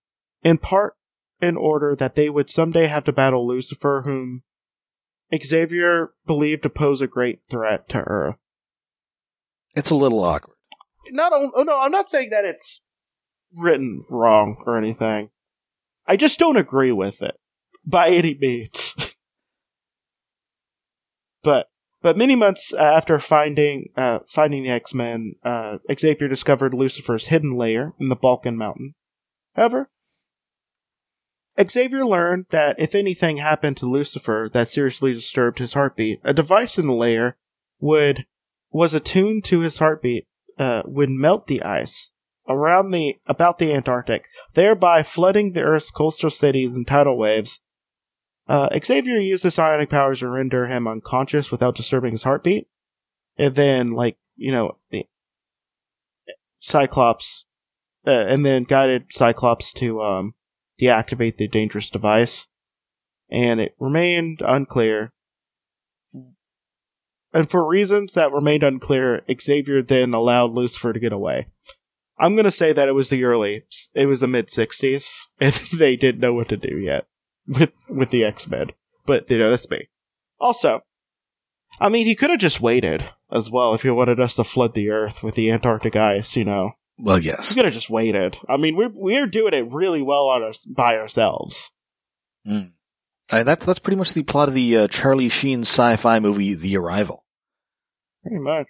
in 0.42 0.58
part 0.58 0.94
in 1.40 1.56
order 1.56 1.94
that 1.94 2.14
they 2.14 2.30
would 2.30 2.50
someday 2.50 2.86
have 2.86 3.04
to 3.04 3.12
battle 3.12 3.46
Lucifer, 3.46 4.02
whom 4.04 4.42
Xavier 5.34 6.12
believed 6.26 6.62
to 6.62 6.70
pose 6.70 7.00
a 7.00 7.06
great 7.06 7.40
threat 7.50 7.88
to 7.90 7.98
Earth. 7.98 8.38
It's 9.74 9.90
a 9.90 9.96
little 9.96 10.22
awkward. 10.24 10.56
Not, 11.10 11.32
on- 11.32 11.52
oh 11.54 11.62
no, 11.62 11.78
I'm 11.78 11.92
not 11.92 12.08
saying 12.08 12.30
that 12.30 12.44
it's 12.44 12.80
written 13.54 14.00
wrong 14.10 14.62
or 14.66 14.78
anything. 14.78 15.30
I 16.06 16.16
just 16.16 16.38
don't 16.38 16.56
agree 16.56 16.92
with 16.92 17.20
it 17.22 17.38
by 17.84 18.10
any 18.10 18.36
means. 18.40 18.85
But 21.46 21.68
but 22.02 22.16
many 22.16 22.34
months 22.34 22.74
after 22.74 23.20
finding 23.20 23.90
uh, 23.96 24.18
finding 24.26 24.64
the 24.64 24.70
X 24.70 24.92
Men, 24.92 25.36
uh, 25.44 25.78
Xavier 25.98 26.26
discovered 26.26 26.74
Lucifer's 26.74 27.28
hidden 27.28 27.56
lair 27.56 27.94
in 28.00 28.08
the 28.08 28.16
Balkan 28.16 28.56
Mountain. 28.56 28.94
However, 29.54 29.88
Xavier 31.58 32.04
learned 32.04 32.46
that 32.50 32.74
if 32.78 32.96
anything 32.96 33.36
happened 33.36 33.76
to 33.76 33.86
Lucifer 33.86 34.50
that 34.52 34.66
seriously 34.66 35.14
disturbed 35.14 35.60
his 35.60 35.74
heartbeat, 35.74 36.20
a 36.24 36.34
device 36.34 36.78
in 36.78 36.88
the 36.88 36.92
layer 36.92 37.36
would 37.80 38.26
was 38.72 38.92
attuned 38.92 39.44
to 39.44 39.60
his 39.60 39.78
heartbeat 39.78 40.26
uh, 40.58 40.82
would 40.84 41.10
melt 41.10 41.46
the 41.46 41.62
ice 41.62 42.12
around 42.48 42.90
the 42.90 43.18
about 43.28 43.58
the 43.58 43.72
Antarctic, 43.72 44.26
thereby 44.54 45.04
flooding 45.04 45.52
the 45.52 45.62
Earth's 45.62 45.92
coastal 45.92 46.30
cities 46.30 46.74
and 46.74 46.88
tidal 46.88 47.16
waves. 47.16 47.60
Uh, 48.48 48.68
Xavier 48.84 49.18
used 49.18 49.42
his 49.42 49.54
psionic 49.54 49.90
powers 49.90 50.20
to 50.20 50.28
render 50.28 50.66
him 50.66 50.86
unconscious 50.86 51.50
without 51.50 51.74
disturbing 51.74 52.12
his 52.12 52.22
heartbeat, 52.22 52.68
and 53.36 53.54
then, 53.54 53.92
like 53.92 54.18
you 54.36 54.52
know, 54.52 54.76
the 54.90 55.06
Cyclops, 56.60 57.44
uh, 58.06 58.10
and 58.10 58.46
then 58.46 58.64
guided 58.64 59.06
Cyclops 59.10 59.72
to 59.74 60.00
um, 60.00 60.34
deactivate 60.80 61.38
the 61.38 61.48
dangerous 61.48 61.90
device, 61.90 62.46
and 63.28 63.60
it 63.60 63.74
remained 63.80 64.42
unclear. 64.42 65.12
And 67.32 67.50
for 67.50 67.66
reasons 67.66 68.12
that 68.12 68.32
remained 68.32 68.62
unclear, 68.62 69.22
Xavier 69.40 69.82
then 69.82 70.14
allowed 70.14 70.52
Lucifer 70.52 70.92
to 70.92 71.00
get 71.00 71.12
away. 71.12 71.48
I'm 72.16 72.36
gonna 72.36 72.52
say 72.52 72.72
that 72.72 72.88
it 72.88 72.94
was 72.94 73.10
the 73.10 73.24
early, 73.24 73.64
it 73.94 74.06
was 74.06 74.20
the 74.20 74.28
mid 74.28 74.46
'60s, 74.46 75.26
and 75.40 75.52
they 75.76 75.96
didn't 75.96 76.20
know 76.20 76.32
what 76.32 76.48
to 76.50 76.56
do 76.56 76.78
yet 76.78 77.08
with 77.48 77.76
with 77.88 78.10
the 78.10 78.24
X 78.24 78.46
Men. 78.48 78.70
But 79.04 79.30
you 79.30 79.38
know, 79.38 79.50
that's 79.50 79.68
me. 79.70 79.88
Also, 80.40 80.80
I 81.80 81.88
mean, 81.88 82.06
he 82.06 82.14
could 82.14 82.30
have 82.30 82.38
just 82.40 82.60
waited 82.60 83.04
as 83.32 83.50
well 83.50 83.74
if 83.74 83.82
he 83.82 83.90
wanted 83.90 84.20
us 84.20 84.34
to 84.34 84.44
flood 84.44 84.74
the 84.74 84.90
Earth 84.90 85.22
with 85.22 85.34
the 85.34 85.50
Antarctic 85.50 85.96
ice. 85.96 86.36
You 86.36 86.44
know, 86.44 86.72
Well, 86.98 87.18
yes. 87.18 87.48
he 87.48 87.54
could 87.54 87.64
have 87.64 87.74
just 87.74 87.90
waited. 87.90 88.36
I 88.48 88.56
mean, 88.56 88.76
we're 88.76 88.90
we're 88.92 89.26
doing 89.26 89.54
it 89.54 89.70
really 89.72 90.02
well 90.02 90.26
on 90.28 90.42
us 90.42 90.64
by 90.64 90.96
ourselves. 90.96 91.72
Mm. 92.46 92.72
Uh, 93.30 93.42
that's 93.42 93.66
that's 93.66 93.78
pretty 93.80 93.96
much 93.96 94.12
the 94.12 94.22
plot 94.22 94.48
of 94.48 94.54
the 94.54 94.76
uh, 94.76 94.88
Charlie 94.88 95.28
Sheen 95.28 95.60
sci-fi 95.60 96.20
movie 96.20 96.54
The 96.54 96.76
Arrival. 96.76 97.24
Pretty 98.22 98.38
much. 98.40 98.66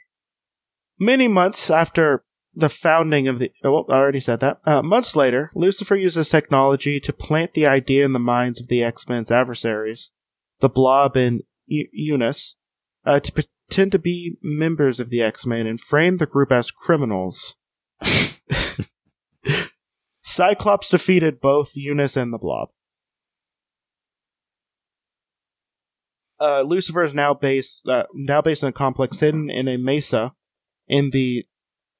Many 0.98 1.28
months 1.28 1.70
after 1.70 2.24
the 2.56 2.70
founding 2.70 3.28
of 3.28 3.38
the, 3.38 3.52
oh, 3.62 3.84
I 3.90 3.96
already 3.96 4.18
said 4.20 4.40
that. 4.40 4.60
Uh, 4.64 4.80
months 4.82 5.14
later, 5.14 5.50
Lucifer 5.54 5.94
uses 5.94 6.30
technology 6.30 6.98
to 6.98 7.12
plant 7.12 7.52
the 7.52 7.66
idea 7.66 8.04
in 8.04 8.14
the 8.14 8.18
minds 8.18 8.58
of 8.60 8.68
the 8.68 8.82
X 8.82 9.06
Men's 9.08 9.30
adversaries, 9.30 10.12
the 10.60 10.70
Blob 10.70 11.16
and 11.16 11.42
U- 11.66 11.88
Unus, 11.92 12.56
uh, 13.04 13.20
to 13.20 13.30
pretend 13.30 13.92
to 13.92 13.98
be 13.98 14.38
members 14.42 14.98
of 14.98 15.10
the 15.10 15.20
X 15.20 15.44
Men 15.44 15.66
and 15.66 15.78
frame 15.78 16.16
the 16.16 16.24
group 16.24 16.50
as 16.50 16.70
criminals. 16.70 17.56
Cyclops 20.22 20.88
defeated 20.88 21.40
both 21.40 21.76
Unus 21.76 22.16
and 22.16 22.32
the 22.32 22.38
Blob. 22.38 22.70
Uh, 26.40 26.62
Lucifer 26.62 27.04
is 27.04 27.12
now 27.14 27.34
based 27.34 27.82
uh, 27.86 28.04
now 28.14 28.40
based 28.40 28.62
in 28.62 28.70
a 28.70 28.72
complex 28.72 29.20
hidden 29.20 29.50
in 29.50 29.68
a 29.68 29.76
mesa 29.76 30.32
in 30.88 31.10
the 31.10 31.44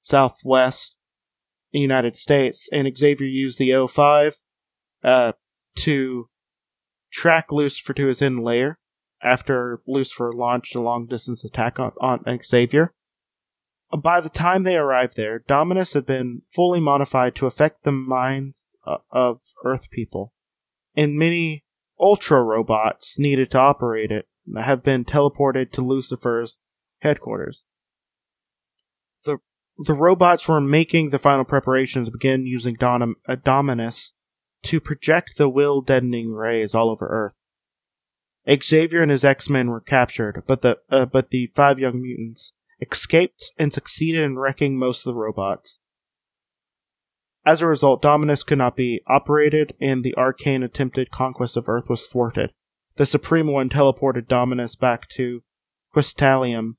southwest 0.07 0.97
United 1.73 2.15
States, 2.15 2.69
and 2.73 2.97
Xavier 2.97 3.27
used 3.27 3.59
the 3.59 3.71
O5 3.71 4.35
uh, 5.03 5.33
to 5.77 6.29
track 7.13 7.53
Lucifer 7.53 7.93
to 7.93 8.07
his 8.07 8.21
hidden 8.21 8.43
lair 8.43 8.79
after 9.23 9.83
Lucifer 9.87 10.33
launched 10.33 10.75
a 10.75 10.81
long 10.81 11.07
distance 11.07 11.45
attack 11.45 11.79
on, 11.79 11.93
on 12.01 12.25
Xavier. 12.45 12.95
By 14.03 14.21
the 14.21 14.29
time 14.29 14.63
they 14.63 14.77
arrived 14.77 15.17
there, 15.17 15.39
Dominus 15.39 15.93
had 15.93 16.07
been 16.07 16.43
fully 16.55 16.81
modified 16.81 17.35
to 17.37 17.47
affect 17.47 17.83
the 17.83 17.93
minds 17.93 18.77
uh, 18.87 18.99
of 19.11 19.41
Earth 19.65 19.91
people, 19.91 20.33
and 20.97 21.17
many 21.17 21.65
Ultra 21.99 22.43
robots 22.43 23.19
needed 23.19 23.51
to 23.53 23.59
operate 23.59 24.11
it 24.11 24.27
have 24.57 24.83
been 24.83 25.05
teleported 25.05 25.73
to 25.73 25.83
Lucifer's 25.83 26.61
headquarters. 27.01 27.63
The 29.79 29.95
robots 29.95 30.49
were 30.49 30.61
making 30.61 31.11
the 31.11 31.19
final 31.19 31.45
preparations 31.45 32.09
to 32.09 32.13
begin 32.13 32.47
using 32.47 32.75
Dom- 32.75 33.17
uh, 33.29 33.37
Dominus 33.37 34.13
to 34.65 34.81
project 34.81 35.33
the 35.37 35.49
will 35.49 35.83
deadening 35.83 36.33
rays 36.33 36.75
all 36.75 36.91
over 36.91 37.07
Earth. 37.07 37.35
Xavier 38.63 39.03
and 39.03 39.11
his 39.11 39.25
X-Men 39.25 39.69
were 39.69 39.81
captured, 39.81 40.45
but 40.47 40.63
the 40.63 40.79
uh, 40.89 41.05
but 41.05 41.31
the 41.31 41.49
five 41.55 41.79
young 41.79 42.01
mutants 42.01 42.53
escaped 42.81 43.53
and 43.59 43.73
succeeded 43.73 44.23
in 44.23 44.39
wrecking 44.39 44.79
most 44.79 45.01
of 45.01 45.13
the 45.13 45.19
robots. 45.19 45.81
As 47.45 47.61
a 47.61 47.67
result, 47.67 48.03
Dominus 48.03 48.43
could 48.43 48.59
not 48.59 48.77
be 48.77 49.03
operated, 49.09 49.75
and 49.81 50.03
the 50.03 50.17
arcane 50.17 50.63
attempted 50.63 51.11
conquest 51.11 51.57
of 51.57 51.69
Earth 51.69 51.89
was 51.89 52.07
thwarted. 52.07 52.53
The 52.97 53.07
Supreme 53.07 53.49
One 53.49 53.69
teleported 53.69 54.27
Dominus 54.27 54.75
back 54.75 55.09
to 55.11 55.43
Quistalium 55.95 56.77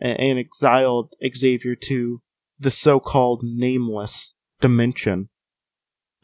and, 0.00 0.18
and 0.18 0.38
exiled 0.38 1.12
Xavier 1.34 1.74
to 1.74 2.22
the 2.58 2.70
so-called 2.70 3.42
nameless 3.44 4.34
dimension. 4.60 5.28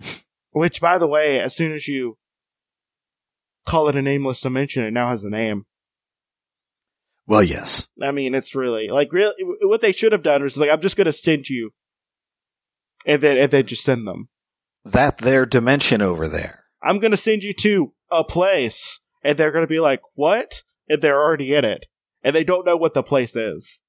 Which, 0.51 0.81
by 0.81 0.99
the 0.99 1.07
way, 1.07 1.41
as 1.41 1.55
soon 1.55 1.73
as 1.73 1.89
you 1.89 2.19
call 3.67 3.89
it 3.89 3.97
a 3.97 4.03
nameless 4.03 4.41
dimension, 4.41 4.83
it 4.85 4.93
now 4.93 5.09
has 5.09 5.25
a 5.25 5.31
name. 5.31 5.67
Well, 7.27 7.43
yes. 7.43 7.87
I 8.03 8.11
mean, 8.11 8.35
it's 8.35 8.55
really 8.55 8.89
like 8.89 9.13
really 9.13 9.35
what 9.63 9.81
they 9.81 9.93
should 9.93 10.13
have 10.13 10.23
done 10.23 10.43
was 10.43 10.57
like, 10.57 10.71
I'm 10.71 10.81
just 10.81 10.97
going 10.97 11.07
to 11.07 11.13
send 11.13 11.49
you, 11.49 11.71
and 13.07 13.23
then 13.23 13.37
and 13.37 13.51
then 13.51 13.67
just 13.67 13.85
send 13.85 14.07
them. 14.07 14.29
That 14.85 15.19
their 15.19 15.47
dimension 15.47 16.03
over 16.03 16.29
there. 16.29 16.65
I'm 16.83 16.99
going 16.99 17.13
to 17.13 17.17
send 17.17 17.45
you 17.45 17.55
to 17.55 17.93
a 18.11 18.25
place, 18.25 19.01
and 19.23 19.39
they're 19.39 19.53
going 19.53 19.63
to 19.63 19.69
be 19.69 19.81
like, 19.81 20.01
what? 20.15 20.63
And 20.89 21.01
they're 21.01 21.23
already 21.23 21.55
in 21.55 21.65
it, 21.65 21.87
and 22.23 22.35
they 22.35 22.45
don't 22.45 22.67
know 22.67 22.77
what 22.77 22.95
the 22.95 23.03
place 23.03 23.37
is. 23.37 23.83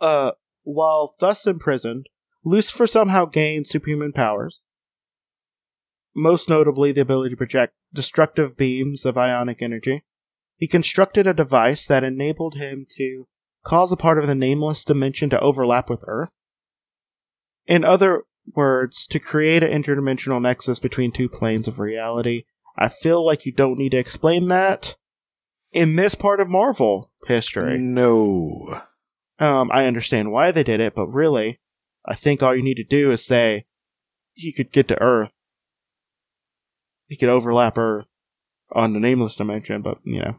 Uh, 0.00 0.32
while 0.62 1.14
thus 1.18 1.46
imprisoned, 1.46 2.08
Lucifer 2.44 2.86
somehow 2.86 3.24
gained 3.24 3.66
superhuman 3.66 4.12
powers. 4.12 4.60
Most 6.14 6.48
notably, 6.48 6.92
the 6.92 7.00
ability 7.00 7.30
to 7.30 7.36
project 7.36 7.74
destructive 7.92 8.56
beams 8.56 9.04
of 9.04 9.16
ionic 9.16 9.62
energy. 9.62 10.04
He 10.56 10.66
constructed 10.66 11.26
a 11.26 11.34
device 11.34 11.86
that 11.86 12.04
enabled 12.04 12.56
him 12.56 12.86
to 12.96 13.28
cause 13.64 13.92
a 13.92 13.96
part 13.96 14.18
of 14.18 14.26
the 14.26 14.34
nameless 14.34 14.82
dimension 14.84 15.30
to 15.30 15.40
overlap 15.40 15.88
with 15.88 16.02
Earth. 16.06 16.32
In 17.66 17.84
other 17.84 18.24
words, 18.54 19.06
to 19.08 19.18
create 19.18 19.62
an 19.62 19.82
interdimensional 19.82 20.40
nexus 20.40 20.78
between 20.78 21.12
two 21.12 21.28
planes 21.28 21.68
of 21.68 21.78
reality. 21.78 22.44
I 22.76 22.88
feel 22.88 23.24
like 23.24 23.44
you 23.44 23.52
don't 23.52 23.78
need 23.78 23.90
to 23.90 23.98
explain 23.98 24.48
that 24.48 24.96
in 25.72 25.96
this 25.96 26.14
part 26.14 26.40
of 26.40 26.48
Marvel 26.48 27.10
history. 27.26 27.78
No. 27.78 28.82
Um, 29.38 29.70
I 29.72 29.86
understand 29.86 30.32
why 30.32 30.50
they 30.50 30.62
did 30.62 30.80
it, 30.80 30.94
but 30.94 31.06
really, 31.06 31.60
I 32.04 32.14
think 32.14 32.42
all 32.42 32.56
you 32.56 32.62
need 32.62 32.76
to 32.76 32.84
do 32.84 33.12
is 33.12 33.24
say 33.24 33.66
he 34.34 34.52
could 34.52 34.72
get 34.72 34.88
to 34.88 35.00
Earth. 35.00 35.34
He 37.06 37.16
could 37.16 37.28
overlap 37.28 37.78
Earth 37.78 38.12
on 38.72 38.92
the 38.92 39.00
nameless 39.00 39.36
dimension, 39.36 39.82
but 39.82 39.98
you 40.04 40.20
know. 40.20 40.34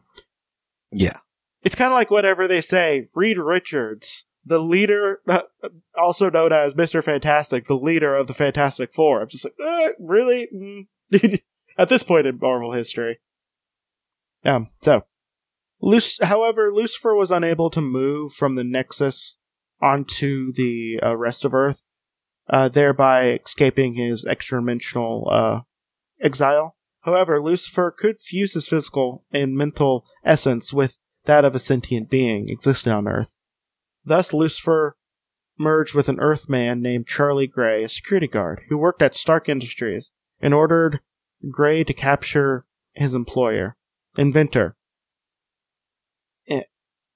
Yeah. 0.92 1.18
It's 1.62 1.76
kind 1.76 1.92
of 1.92 1.96
like 1.96 2.12
whatever 2.12 2.48
they 2.48 2.62
say 2.62 3.10
Reed 3.14 3.38
Richards, 3.38 4.26
the 4.46 4.60
leader, 4.60 5.22
also 5.98 6.30
known 6.30 6.54
as 6.54 6.76
Mister 6.76 7.02
Fantastic, 7.02 7.66
the 7.66 7.76
leader 7.76 8.16
of 8.16 8.28
the 8.28 8.34
Fantastic 8.34 8.94
Four. 8.94 9.22
I'm 9.22 9.30
just 9.30 9.46
like, 9.46 9.56
uh, 9.64 9.90
really? 10.00 10.48
Mm. 10.54 11.42
At 11.78 11.90
this 11.90 12.04
point 12.04 12.28
in 12.28 12.40
Marvel 12.40 12.72
history. 12.74 13.20
Um. 14.44 14.70
So, 14.82 15.06
Luc- 15.82 16.22
however, 16.22 16.72
Lucifer 16.72 17.16
was 17.16 17.32
unable 17.32 17.70
to 17.70 17.82
move 17.82 18.34
from 18.34 18.56
the 18.56 18.64
Nexus 18.64 19.38
onto 19.82 20.52
the 20.52 21.00
uh, 21.02 21.16
rest 21.16 21.46
of 21.46 21.54
Earth, 21.54 21.84
uh, 22.50 22.68
thereby 22.68 23.40
escaping 23.46 23.96
his 23.96 24.26
extra-dimensional 24.26 25.28
uh, 25.32 25.60
exile. 26.22 26.76
However, 27.02 27.42
Lucifer 27.42 27.96
could 27.98 28.20
fuse 28.20 28.54
his 28.54 28.68
physical 28.68 29.24
and 29.32 29.56
mental 29.56 30.06
essence 30.26 30.74
with 30.74 30.98
that 31.26 31.46
of 31.46 31.56
a 31.56 31.60
sentient 31.60 32.10
being 32.10 32.50
existing 32.50 32.92
on 32.92 33.08
Earth. 33.08 33.36
Thus, 34.04 34.34
Lucifer 34.34 34.98
merged 35.58 35.94
with 35.94 36.10
an 36.10 36.20
Earthman 36.20 36.82
named 36.82 37.08
Charlie 37.08 37.48
Gray, 37.48 37.84
a 37.84 37.90
security 37.90 38.28
guard 38.28 38.64
who 38.70 38.78
worked 38.78 39.02
at 39.02 39.16
Stark 39.16 39.48
Industries, 39.48 40.12
and 40.42 40.54
ordered 40.54 41.00
Gray 41.50 41.84
to 41.84 41.94
capture 41.94 42.66
his 42.94 43.14
employer, 43.14 43.76
inventor, 44.18 44.76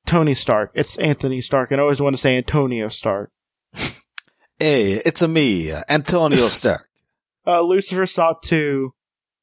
Tony 0.05 0.35
Stark. 0.35 0.71
It's 0.73 0.97
Anthony 0.97 1.41
Stark, 1.41 1.71
and 1.71 1.79
I 1.79 1.83
always 1.83 2.01
want 2.01 2.15
to 2.15 2.21
say 2.21 2.37
Antonio 2.37 2.89
Stark. 2.89 3.31
Hey, 4.59 4.93
it's 5.03 5.21
a 5.21 5.27
me, 5.27 5.73
Antonio 5.89 6.47
Stark. 6.49 6.87
Uh, 7.45 7.61
Lucifer 7.61 8.05
sought 8.05 8.41
to 8.43 8.93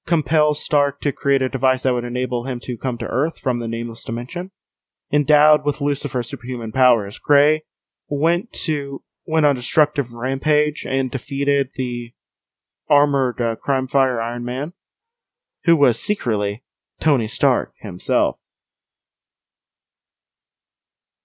compel 0.06 0.54
Stark 0.54 1.02
to 1.02 1.12
create 1.12 1.42
a 1.42 1.50
device 1.50 1.82
that 1.82 1.92
would 1.92 2.04
enable 2.04 2.44
him 2.44 2.58
to 2.60 2.78
come 2.78 2.96
to 2.96 3.04
Earth 3.04 3.38
from 3.38 3.58
the 3.58 3.68
nameless 3.68 4.02
dimension. 4.02 4.52
Endowed 5.12 5.66
with 5.66 5.82
Lucifer's 5.82 6.30
superhuman 6.30 6.72
powers, 6.72 7.18
Gray 7.18 7.64
went 8.08 8.52
to 8.52 9.02
went 9.26 9.44
on 9.44 9.56
a 9.56 9.60
destructive 9.60 10.14
rampage 10.14 10.86
and 10.86 11.10
defeated 11.10 11.72
the 11.74 12.14
armored 12.88 13.40
uh, 13.40 13.56
crime 13.56 13.86
fire 13.86 14.18
Iron 14.18 14.44
Man, 14.46 14.72
who 15.64 15.76
was 15.76 16.00
secretly 16.00 16.62
Tony 17.00 17.28
Stark 17.28 17.74
himself. 17.80 18.38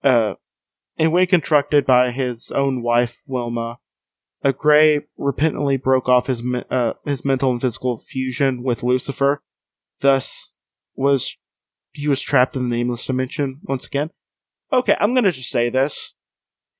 Uh, 0.05 0.35
and 0.97 1.11
when 1.11 1.25
constructed 1.25 1.85
by 1.85 2.11
his 2.11 2.51
own 2.51 2.83
wife 2.83 3.23
Wilma, 3.25 3.79
a 4.43 4.53
Gray 4.53 5.01
repentantly 5.17 5.77
broke 5.77 6.07
off 6.07 6.27
his 6.27 6.43
uh, 6.69 6.93
his 7.03 7.25
mental 7.25 7.51
and 7.51 7.59
physical 7.59 7.97
fusion 7.97 8.61
with 8.61 8.83
Lucifer. 8.83 9.41
Thus, 9.99 10.55
was 10.95 11.35
he 11.91 12.07
was 12.07 12.21
trapped 12.21 12.55
in 12.55 12.69
the 12.69 12.75
nameless 12.75 13.05
dimension 13.05 13.61
once 13.63 13.87
again. 13.87 14.11
Okay, 14.71 14.95
I'm 14.99 15.15
gonna 15.15 15.31
just 15.31 15.49
say 15.49 15.69
this. 15.69 16.13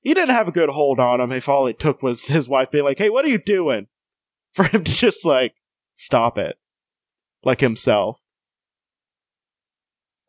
He 0.00 0.14
didn't 0.14 0.34
have 0.34 0.46
a 0.46 0.52
good 0.52 0.68
hold 0.68 1.00
on 1.00 1.20
him 1.20 1.32
if 1.32 1.48
all 1.48 1.66
it 1.66 1.80
took 1.80 2.02
was 2.02 2.26
his 2.28 2.48
wife 2.48 2.70
being 2.70 2.84
like, 2.84 2.98
"Hey, 2.98 3.10
what 3.10 3.24
are 3.24 3.28
you 3.28 3.38
doing?" 3.38 3.88
For 4.52 4.64
him 4.64 4.84
to 4.84 4.92
just 4.92 5.24
like 5.24 5.54
stop 5.92 6.38
it, 6.38 6.56
like 7.42 7.60
himself. 7.60 8.20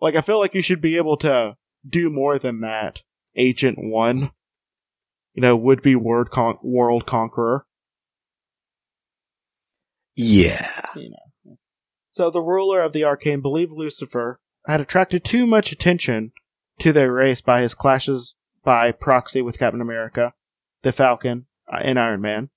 Like 0.01 0.15
I 0.15 0.21
feel 0.21 0.39
like 0.39 0.55
you 0.55 0.61
should 0.63 0.81
be 0.81 0.97
able 0.97 1.17
to 1.17 1.55
do 1.87 2.09
more 2.09 2.37
than 2.39 2.61
that, 2.61 3.01
Agent 3.35 3.77
One 3.79 4.31
you 5.37 5.41
know, 5.41 5.55
would 5.55 5.83
be 5.83 5.95
word 5.95 6.31
con- 6.31 6.57
world 6.63 7.05
conqueror. 7.05 7.67
Yeah. 10.15 10.67
So 12.09 12.31
the 12.31 12.41
ruler 12.41 12.81
of 12.81 12.91
the 12.91 13.03
arcane 13.03 13.41
believed 13.41 13.71
Lucifer 13.71 14.39
had 14.65 14.81
attracted 14.81 15.23
too 15.23 15.45
much 15.45 15.71
attention 15.71 16.31
to 16.79 16.91
their 16.91 17.13
race 17.13 17.41
by 17.41 17.61
his 17.61 17.75
clashes 17.75 18.33
by 18.63 18.91
proxy 18.91 19.43
with 19.43 19.59
Captain 19.59 19.79
America, 19.79 20.33
the 20.81 20.91
Falcon, 20.91 21.45
uh, 21.71 21.81
and 21.83 21.99
Iron 21.99 22.19
Man. 22.21 22.49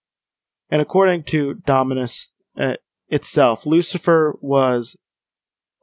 And 0.70 0.80
according 0.80 1.24
to 1.24 1.56
Dominus 1.66 2.32
uh, 2.56 2.76
itself, 3.08 3.66
Lucifer 3.66 4.38
was 4.40 4.96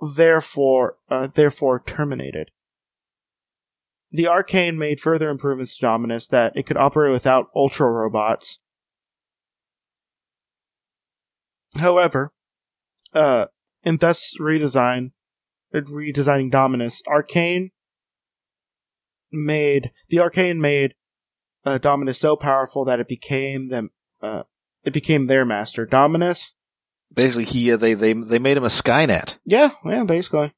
therefore 0.01 0.97
uh, 1.11 1.27
therefore 1.27 1.83
terminated. 1.85 2.49
The 4.17 4.27
Arcane 4.27 4.79
made 4.79 4.99
further 4.99 5.29
improvements 5.29 5.75
to 5.75 5.81
Dominus 5.81 6.25
that 6.29 6.53
it 6.55 6.65
could 6.65 6.75
operate 6.75 7.11
without 7.11 7.51
ultra 7.55 7.87
robots. 7.87 8.57
However, 11.77 12.33
uh, 13.13 13.45
and 13.83 13.99
thus 13.99 14.33
redesign, 14.39 15.11
uh, 15.71 15.81
redesigning 15.81 16.49
Dominus, 16.49 17.03
Arcane 17.05 17.69
made 19.31 19.91
the 20.09 20.17
Arcane 20.17 20.59
made 20.59 20.95
uh, 21.63 21.77
Dominus 21.77 22.17
so 22.17 22.35
powerful 22.35 22.85
that 22.85 22.99
it 22.99 23.07
became 23.07 23.69
them, 23.69 23.91
uh, 24.23 24.41
it 24.83 24.93
became 24.93 25.27
their 25.27 25.45
master. 25.45 25.85
Dominus, 25.85 26.55
Basically, 27.13 27.45
he 27.45 27.71
uh, 27.71 27.77
they 27.77 27.93
they 27.93 28.13
they 28.13 28.39
made 28.39 28.57
him 28.57 28.63
a 28.63 28.67
Skynet. 28.69 29.37
yeah, 29.45 29.69
yeah, 29.85 30.05
basically. 30.05 30.53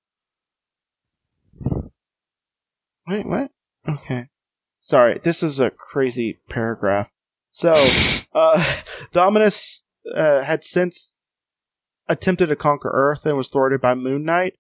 Wait, 3.10 3.26
what? 3.26 3.50
Okay. 3.88 4.28
Sorry, 4.82 5.20
this 5.24 5.42
is 5.42 5.60
a 5.60 5.72
crazy 5.72 6.40
paragraph. 6.48 7.12
So, 7.50 7.74
uh, 8.34 8.64
Dominus 9.12 9.86
uh, 10.16 10.44
had 10.44 10.64
since 10.64 11.16
attempted 12.08 12.48
to 12.48 12.56
conquer 12.56 12.92
Earth 12.94 13.26
and 13.26 13.36
was 13.36 13.48
thwarted 13.48 13.82
by 13.82 13.96
Moon 13.96 14.24
Knight. 14.24 14.54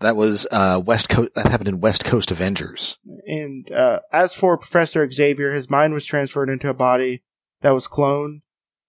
That 0.00 0.16
was 0.16 0.46
uh, 0.50 0.80
West 0.84 1.08
Coast. 1.08 1.34
That 1.34 1.48
happened 1.48 1.68
in 1.68 1.80
West 1.80 2.04
Coast 2.04 2.30
Avengers. 2.30 2.98
And 3.26 3.70
uh, 3.72 3.98
as 4.12 4.32
for 4.32 4.56
Professor 4.56 5.10
Xavier, 5.10 5.52
his 5.52 5.68
mind 5.68 5.92
was 5.92 6.06
transferred 6.06 6.48
into 6.48 6.68
a 6.68 6.74
body 6.74 7.22
that 7.62 7.74
was 7.74 7.88
cloned 7.88 8.42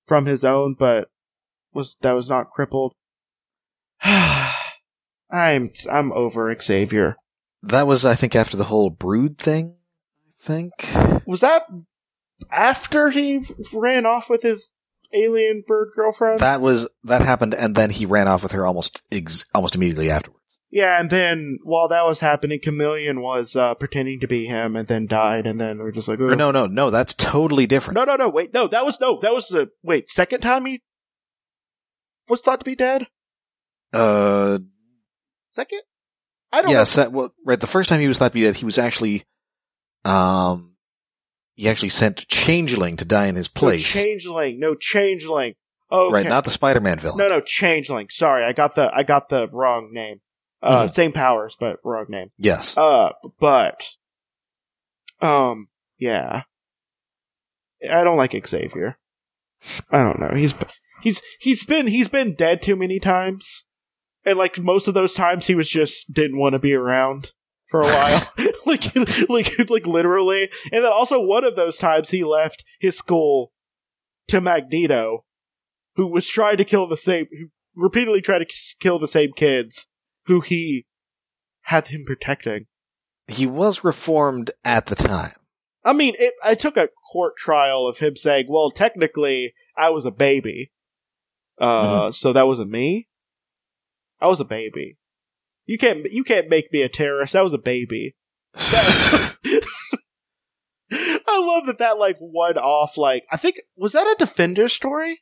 from 0.06 0.26
his 0.26 0.46
own, 0.46 0.76
but 0.78 1.10
was 1.74 1.98
that 2.02 2.14
was 2.14 2.30
not 2.30 2.52
crippled. 2.52 2.94
I'm 4.04 5.72
I'm 5.92 6.12
over 6.14 6.56
Xavier. 6.62 7.18
That 7.64 7.88
was, 7.88 8.06
I 8.06 8.16
think, 8.16 8.36
after 8.36 8.56
the 8.58 8.64
whole 8.66 8.90
Brood 8.90 9.38
thing. 9.38 9.76
I 10.28 10.32
think. 10.40 10.72
Was 11.26 11.42
that 11.42 11.64
after 12.52 13.10
he 13.10 13.42
ran 13.74 14.06
off 14.06 14.30
with 14.30 14.42
his 14.44 14.72
alien 15.14 15.64
bird 15.68 15.90
girlfriend? 15.96 16.40
That 16.40 16.62
was 16.62 16.88
that 17.04 17.22
happened, 17.22 17.54
and 17.54 17.76
then 17.76 17.90
he 17.90 18.06
ran 18.06 18.28
off 18.28 18.44
with 18.44 18.54
her 18.54 18.66
almost 18.66 19.02
ex- 19.12 19.44
almost 19.54 19.76
immediately 19.76 20.10
afterwards. 20.10 20.40
yeah, 20.72 21.00
and 21.00 21.10
then 21.10 21.58
while 21.64 21.90
that 21.90 22.06
was 22.06 22.22
happening, 22.22 22.60
Chameleon 22.64 23.22
was 23.22 23.56
uh, 23.56 23.74
pretending 23.76 24.20
to 24.22 24.28
be 24.28 24.46
him, 24.46 24.76
and 24.78 24.88
then 24.88 25.06
died, 25.08 25.46
and 25.46 25.60
then 25.60 25.80
we're 25.80 25.92
just 25.92 26.08
like, 26.08 26.22
"Ugh." 26.22 26.38
no, 26.38 26.52
no, 26.52 26.68
no. 26.68 26.90
That's 26.90 27.14
totally 27.14 27.68
different. 27.68 27.96
no, 27.96 28.06
no, 28.06 28.16
no, 28.16 28.30
wait, 28.30 28.54
no, 28.54 28.68
that 28.70 28.86
was 28.86 29.00
no, 29.02 29.20
that 29.22 29.34
was 29.34 29.48
the 29.50 29.70
wait 29.84 30.10
second 30.10 30.40
time 30.40 30.66
he 30.66 30.82
was 32.30 32.40
thought 32.42 32.60
to 32.62 32.66
be 32.66 32.76
dead. 32.76 33.08
Uh, 33.92 34.60
Second, 35.52 35.82
I 36.52 36.62
don't 36.62 36.72
yes. 36.72 36.96
That, 36.96 37.12
well, 37.12 37.32
right. 37.46 37.60
The 37.60 37.68
first 37.68 37.90
time 37.90 38.00
he 38.00 38.08
was 38.08 38.18
thought 38.18 38.30
to 38.30 38.34
be 38.34 38.42
dead, 38.44 38.56
he 38.56 38.66
was 38.66 38.78
actually, 38.78 39.24
um, 40.06 40.74
he 41.56 41.70
actually 41.70 41.90
sent 41.90 42.28
Changeling 42.28 42.98
to 42.98 43.06
die 43.06 43.28
in 43.28 43.36
his 43.36 43.48
place. 43.48 43.96
No 43.96 44.02
changeling, 44.02 44.60
no 44.60 44.76
changeling. 44.76 45.54
Okay. 45.92 46.14
Right, 46.14 46.28
not 46.28 46.44
the 46.44 46.52
Spider-Man 46.52 47.00
villain. 47.00 47.18
no, 47.18 47.28
no 47.28 47.42
changeling. 47.42 48.08
Sorry, 48.10 48.44
I 48.44 48.54
got 48.54 48.76
the 48.76 48.90
I 48.94 49.04
got 49.04 49.30
the 49.30 49.48
wrong 49.50 49.90
name. 49.92 50.22
Uh, 50.62 50.88
Mhm. 50.88 50.94
same 50.94 51.12
powers, 51.14 51.56
but 51.60 51.78
wrong 51.84 52.06
name. 52.10 52.32
Yes. 52.38 52.78
Uh, 52.78 53.14
but, 53.40 53.88
um, 55.22 55.70
yeah, 55.98 56.44
I 57.90 58.04
don't 58.04 58.18
like 58.18 58.36
Xavier. 58.48 58.98
I 59.90 60.04
don't 60.04 60.20
know. 60.20 60.36
He's 60.36 60.54
he's 61.02 61.22
he's 61.40 61.64
been 61.66 61.88
he's 61.88 62.10
been 62.10 62.36
dead 62.36 62.62
too 62.62 62.76
many 62.76 63.00
times, 63.00 63.66
and 64.30 64.38
like 64.38 64.60
most 64.60 64.88
of 64.88 64.94
those 64.94 65.14
times, 65.14 65.48
he 65.48 65.56
was 65.56 65.68
just 65.68 66.14
didn't 66.14 66.38
want 66.38 66.54
to 66.54 66.60
be 66.60 66.74
around 66.74 67.32
for 67.68 67.82
a 67.82 67.86
while, 67.86 68.34
like 68.66 68.96
like 69.30 69.60
like 69.70 69.86
literally. 69.88 70.50
And 70.72 70.84
then 70.84 70.92
also 70.92 71.20
one 71.20 71.44
of 71.44 71.56
those 71.56 71.78
times, 71.78 72.12
he 72.12 72.24
left 72.24 72.64
his 72.80 72.98
school 72.98 73.52
to 74.28 74.40
Magneto, 74.40 75.26
who 75.96 76.08
was 76.08 76.28
trying 76.28 76.58
to 76.58 76.66
kill 76.66 76.88
the 76.88 76.98
same, 76.98 77.28
who 77.32 77.48
repeatedly 77.76 78.22
tried 78.22 78.40
to 78.40 78.54
kill 78.80 79.00
the 79.00 79.08
same 79.08 79.32
kids 79.36 79.88
who 80.26 80.42
he 80.42 80.86
had 81.64 81.88
him 81.88 82.04
protecting. 82.06 82.68
He 83.28 83.46
was 83.46 83.84
reformed 83.84 84.52
at 84.64 84.88
the 84.88 84.96
time. 84.96 85.34
I 85.84 85.94
mean, 85.94 86.16
it, 86.20 86.34
I 86.44 86.56
took 86.56 86.78
a 86.78 86.90
court 87.12 87.38
trial 87.38 87.88
of 87.88 88.00
him 88.00 88.16
saying, 88.16 88.46
"Well, 88.50 88.70
technically, 88.70 89.54
I 89.78 89.90
was 89.90 90.06
a 90.06 90.12
baby, 90.12 90.72
uh, 91.60 92.12
so 92.12 92.34
that 92.34 92.48
wasn't 92.48 92.72
me. 92.72 93.09
I 94.22 94.28
was 94.28 94.40
a 94.40 94.46
baby. 94.46 94.98
You 95.66 95.78
can't, 95.78 96.12
you 96.12 96.24
can't 96.24 96.50
make 96.50 96.72
me 96.72 96.82
a 96.82 96.90
terrorist. 96.90 97.36
I 97.36 97.42
was 97.42 97.54
a 97.54 97.58
baby." 97.58 98.16
I 100.92 101.38
love 101.38 101.68
that 101.68 101.78
that 101.78 102.00
like 102.00 102.18
one 102.20 102.58
off 102.58 102.98
like 102.98 103.24
I 103.32 103.38
think 103.38 103.62
was 103.78 103.94
that 103.94 104.08
a 104.08 104.16
defender 104.18 104.68
story? 104.68 105.20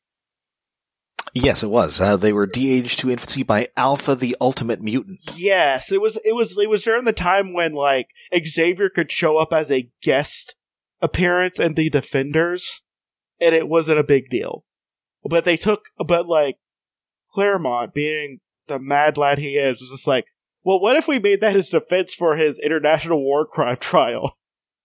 Yes, 1.33 1.61
it 1.61 1.69
was. 1.69 1.99
Uh, 1.99 2.17
they 2.17 2.33
were 2.33 2.47
de-aged 2.47 2.99
to 2.99 3.11
infancy 3.11 3.43
by 3.43 3.67
Alpha 3.75 4.15
the 4.15 4.35
Ultimate 4.39 4.81
Mutant. 4.81 5.19
Yes, 5.35 5.91
it 5.91 6.01
was. 6.01 6.17
It 6.23 6.33
was. 6.33 6.57
It 6.57 6.69
was 6.69 6.83
during 6.83 7.05
the 7.05 7.13
time 7.13 7.53
when 7.53 7.73
like 7.73 8.07
Xavier 8.45 8.89
could 8.89 9.11
show 9.11 9.37
up 9.37 9.53
as 9.53 9.69
a 9.71 9.91
guest 10.01 10.55
appearance 11.01 11.59
in 11.59 11.73
the 11.73 11.89
Defenders, 11.89 12.83
and 13.39 13.53
it 13.53 13.67
wasn't 13.67 13.99
a 13.99 14.03
big 14.03 14.29
deal. 14.29 14.63
But 15.23 15.43
they 15.43 15.57
took. 15.57 15.81
But 15.97 16.27
like 16.27 16.57
Claremont, 17.31 17.93
being 17.93 18.39
the 18.67 18.79
mad 18.79 19.17
lad 19.17 19.39
he 19.39 19.57
is, 19.57 19.81
was 19.81 19.89
just 19.89 20.07
like, 20.07 20.25
well, 20.63 20.79
what 20.79 20.97
if 20.97 21.07
we 21.07 21.19
made 21.19 21.41
that 21.41 21.55
his 21.55 21.69
defense 21.69 22.13
for 22.13 22.35
his 22.35 22.59
international 22.59 23.23
war 23.23 23.45
crime 23.45 23.77
trial? 23.77 24.37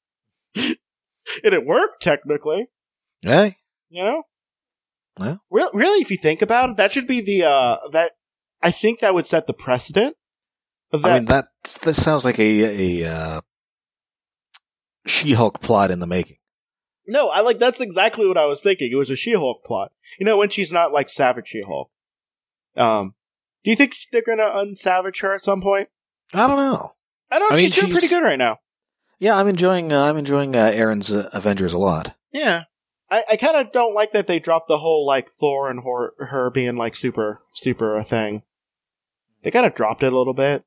and 0.55 0.77
it 1.43 1.67
worked 1.67 2.03
technically. 2.03 2.67
Hey, 3.23 3.57
You 3.89 4.05
know. 4.05 4.23
Yeah. 5.21 5.37
Re- 5.51 5.71
really, 5.75 6.01
if 6.01 6.11
you 6.11 6.17
think 6.17 6.41
about 6.41 6.71
it, 6.71 6.77
that 6.77 6.93
should 6.93 7.07
be 7.07 7.21
the 7.21 7.45
uh 7.45 7.77
that 7.93 8.13
I 8.63 8.71
think 8.71 9.01
that 9.01 9.13
would 9.13 9.27
set 9.27 9.47
the 9.47 9.53
precedent. 9.53 10.17
That 10.91 11.05
I 11.05 11.15
mean 11.15 11.25
that 11.27 11.49
that 11.83 11.95
sounds 11.95 12.25
like 12.25 12.39
a 12.39 13.03
a 13.03 13.13
uh, 13.13 13.41
She-Hulk 15.07 15.61
plot 15.61 15.91
in 15.91 15.99
the 15.99 16.07
making. 16.07 16.37
No, 17.07 17.29
I 17.29 17.41
like 17.41 17.59
that's 17.59 17.81
exactly 17.81 18.27
what 18.27 18.39
I 18.39 18.47
was 18.47 18.61
thinking. 18.63 18.91
It 18.93 18.97
was 18.97 19.11
a 19.11 19.17
She-Hulk 19.17 19.65
plot. 19.65 19.93
You 20.19 20.27
know, 20.27 20.37
when 20.39 20.51
she's 20.51 20.73
not 20.73 20.93
like 20.93 21.11
Savage 21.11 21.49
She-Hulk. 21.49 21.91
Um, 22.77 23.15
do 23.65 23.71
you 23.71 23.77
think 23.77 23.95
they're 24.13 24.23
gonna 24.27 24.45
unsavage 24.45 25.21
her 25.23 25.35
at 25.35 25.43
some 25.43 25.61
point? 25.61 25.89
I 26.35 26.47
don't 26.47 26.57
know. 26.57 26.95
I 27.31 27.39
don't. 27.39 27.51
know. 27.51 27.57
I 27.57 27.59
mean, 27.59 27.67
she's 27.67 27.75
doing 27.77 27.87
she's- 27.93 28.01
pretty 28.01 28.15
good 28.15 28.25
right 28.27 28.39
now. 28.39 28.59
Yeah, 29.19 29.37
I'm 29.37 29.47
enjoying. 29.49 29.93
Uh, 29.93 30.03
I'm 30.03 30.17
enjoying 30.19 30.57
uh, 30.57 30.71
Aaron's 30.75 31.13
uh, 31.13 31.31
Avengers 31.33 31.73
a 31.73 31.79
lot. 31.79 32.17
Yeah, 32.33 32.65
I, 33.11 33.25
I 33.33 33.37
kind 33.37 33.57
of 33.57 33.71
don't 33.73 33.95
like 33.95 34.11
that 34.13 34.27
they 34.27 34.41
dropped 34.41 34.67
the 34.69 34.79
whole 34.79 35.07
like 35.07 35.29
Thor 35.29 35.71
and 35.71 35.81
her, 35.85 36.13
her 36.27 36.51
being 36.51 36.77
like 36.77 36.97
super 36.97 37.41
super 37.55 37.97
a 37.97 38.03
thing. 38.03 38.43
They 39.43 39.51
kind 39.53 39.67
of 39.67 39.75
dropped 39.75 40.03
it 40.03 40.13
a 40.13 40.17
little 40.17 40.35
bit. 40.35 40.65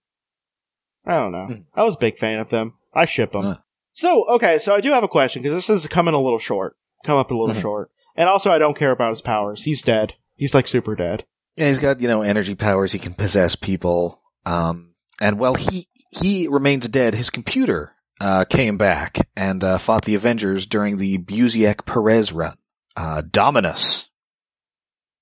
I 1.05 1.15
don't 1.15 1.31
know. 1.33 1.45
Hmm. 1.47 1.61
I 1.73 1.83
was 1.83 1.95
a 1.95 1.99
big 1.99 2.17
fan 2.17 2.39
of 2.39 2.49
them. 2.49 2.73
I 2.93 3.05
ship 3.05 3.33
them. 3.33 3.43
Huh. 3.43 3.57
So 3.93 4.25
okay, 4.29 4.57
so 4.57 4.73
I 4.75 4.81
do 4.81 4.91
have 4.91 5.03
a 5.03 5.07
question 5.09 5.41
because 5.41 5.55
this 5.55 5.69
is 5.69 5.87
coming 5.87 6.13
a 6.13 6.21
little 6.21 6.39
short. 6.39 6.77
Come 7.05 7.17
up 7.17 7.31
a 7.31 7.35
little 7.35 7.55
Mhm. 7.55 7.61
short, 7.61 7.91
and 8.15 8.29
also 8.29 8.51
I 8.51 8.57
don't 8.57 8.77
care 8.77 8.91
about 8.91 9.11
his 9.11 9.21
powers. 9.21 9.63
He's 9.65 9.81
dead. 9.81 10.13
He's 10.35 10.53
like 10.55 10.67
super 10.67 10.95
dead. 10.95 11.25
Yeah, 11.55 11.67
he's 11.67 11.79
got 11.79 12.01
you 12.01 12.07
know 12.07 12.21
energy 12.21 12.55
powers. 12.55 12.91
He 12.91 12.99
can 12.99 13.13
possess 13.13 13.55
people. 13.55 14.21
Um, 14.45 14.93
and 15.21 15.39
while 15.39 15.55
he 15.55 15.87
he 16.09 16.47
remains 16.47 16.87
dead, 16.87 17.15
his 17.15 17.29
computer 17.29 17.91
uh, 18.19 18.45
came 18.45 18.77
back 18.77 19.17
and 19.35 19.63
uh, 19.63 19.77
fought 19.77 20.05
the 20.05 20.15
Avengers 20.15 20.65
during 20.65 20.97
the 20.97 21.17
Busiek 21.17 21.85
Perez 21.85 22.31
run. 22.31 22.55
Uh, 22.95 23.21
Dominus. 23.29 24.09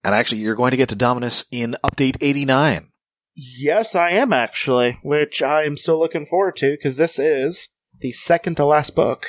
And 0.04 0.14
actually, 0.14 0.42
you're 0.42 0.56
going 0.56 0.72
to 0.72 0.78
get 0.78 0.90
to 0.90 0.96
Dominus 0.96 1.46
in 1.50 1.78
update 1.84 2.18
89. 2.20 2.90
Yes, 3.36 3.96
I 3.96 4.12
am 4.12 4.34
actually, 4.34 5.00
which 5.02 5.42
I'm 5.42 5.78
still 5.78 5.98
looking 5.98 6.26
forward 6.26 6.56
to 6.58 6.72
because 6.72 6.98
this 6.98 7.18
is 7.18 7.70
the 8.00 8.12
second 8.12 8.56
to 8.58 8.66
last 8.66 8.96
book 8.96 9.28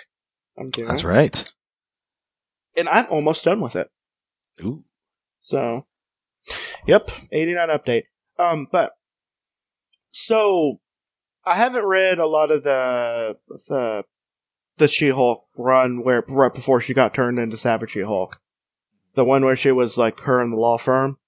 I'm 0.59 0.71
doing. 0.71 0.89
That's 0.89 1.05
right. 1.05 1.53
and 2.77 2.89
I'm 2.89 3.07
almost 3.09 3.45
done 3.45 3.61
with 3.61 3.77
it. 3.77 3.89
Ooh. 4.63 4.85
So, 5.43 5.87
yep, 6.87 7.11
89 7.33 7.69
update. 7.69 8.05
Um, 8.39 8.67
but 8.71 8.93
so 10.11 10.81
I 11.45 11.57
haven't 11.57 11.85
read 11.85 12.19
a 12.19 12.27
lot 12.27 12.51
of 12.51 12.63
the 12.63 13.37
the 13.69 14.05
the 14.77 14.89
She-Hulk 14.89 15.45
run 15.57 16.03
where 16.03 16.25
right 16.29 16.53
before 16.53 16.81
she 16.81 16.95
got 16.95 17.15
turned 17.15 17.39
into 17.39 17.57
Savage 17.57 17.91
She-Hulk, 17.91 18.41
the 19.15 19.25
one 19.25 19.45
where 19.45 19.57
she 19.57 19.71
was 19.71 19.97
like 19.97 20.21
her 20.21 20.41
in 20.43 20.51
the 20.51 20.57
law 20.57 20.79
firm. 20.79 21.19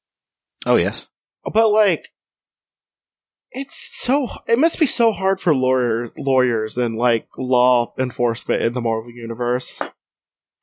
Oh 0.64 0.76
yes. 0.76 1.08
But 1.44 1.70
like, 1.70 2.08
it's 3.52 3.76
so 3.76 4.28
it 4.46 4.58
must 4.58 4.80
be 4.80 4.86
so 4.86 5.12
hard 5.12 5.40
for 5.40 5.54
lawyer 5.54 6.10
lawyers 6.16 6.76
and 6.76 6.96
like 6.96 7.28
law 7.38 7.92
enforcement 7.98 8.62
in 8.62 8.72
the 8.72 8.80
Marvel 8.80 9.12
universe. 9.12 9.80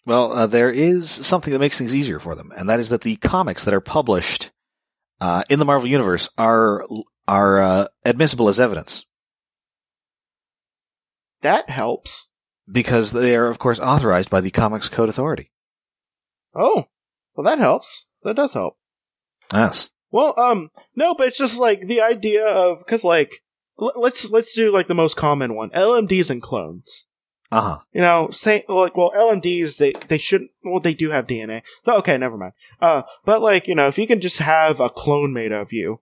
Well, 0.06 0.34
uh, 0.34 0.48
there 0.48 0.70
is 0.70 1.10
something 1.10 1.54
that 1.54 1.60
makes 1.60 1.78
things 1.78 1.96
easier 1.96 2.20
for 2.20 2.36
them, 2.36 2.52
and 2.58 2.70
that 2.70 2.82
is 2.82 2.90
that 2.90 3.02
the 3.02 3.16
comics 3.16 3.64
that 3.64 3.74
are 3.74 3.80
published 3.80 4.52
uh, 5.24 5.44
in 5.50 5.58
the 5.60 5.66
Marvel 5.66 5.88
universe 5.88 6.28
are 6.38 6.84
are 7.28 7.62
uh, 7.62 7.86
admissible 8.04 8.50
as 8.50 8.60
evidence 8.60 9.06
That 11.42 11.70
helps. 11.70 12.32
because 12.70 13.12
they 13.12 13.36
are, 13.36 13.48
of 13.48 13.60
course, 13.60 13.80
authorized 13.80 14.30
by 14.30 14.42
the 14.42 14.52
Comics 14.52 14.90
Code 14.90 15.10
Authority. 15.10 15.52
Oh, 16.56 16.86
well, 17.36 17.46
that 17.46 17.60
helps. 17.60 18.10
That 18.24 18.36
does 18.36 18.54
help. 18.54 18.78
Yes. 19.54 19.90
Well, 20.12 20.34
um, 20.40 20.70
no, 20.96 21.16
but 21.16 21.28
it's 21.28 21.38
just 21.38 21.58
like 21.60 21.88
the 21.88 22.02
idea 22.02 22.46
of 22.46 22.80
because 22.80 23.04
like 23.04 23.32
l- 23.82 23.94
let's 23.96 24.30
let's 24.30 24.54
do 24.54 24.72
like 24.72 24.88
the 24.88 24.94
most 24.94 25.16
common 25.18 25.56
one: 25.56 25.70
LMDs 25.72 26.30
and 26.30 26.42
clones. 26.42 27.08
Uh 27.54 27.62
huh. 27.62 27.80
You 27.94 28.02
know, 28.02 28.30
say 28.32 28.66
like 28.68 28.98
well, 28.98 29.12
LMDs 29.16 29.78
they 29.78 29.94
they 30.08 30.18
shouldn't. 30.18 30.50
Well, 30.64 30.80
they 30.80 30.96
do 30.96 31.12
have 31.12 31.28
DNA. 31.28 31.62
So 31.84 31.98
okay, 31.98 32.18
never 32.18 32.36
mind. 32.36 32.54
Uh, 32.82 33.04
but 33.26 33.44
like 33.44 33.68
you 33.68 33.76
know, 33.76 33.88
if 33.88 34.00
you 34.00 34.08
can 34.08 34.22
just 34.22 34.40
have 34.40 34.80
a 34.80 34.90
clone 34.90 35.34
made 35.34 35.52
of 35.52 35.72
you. 35.72 36.00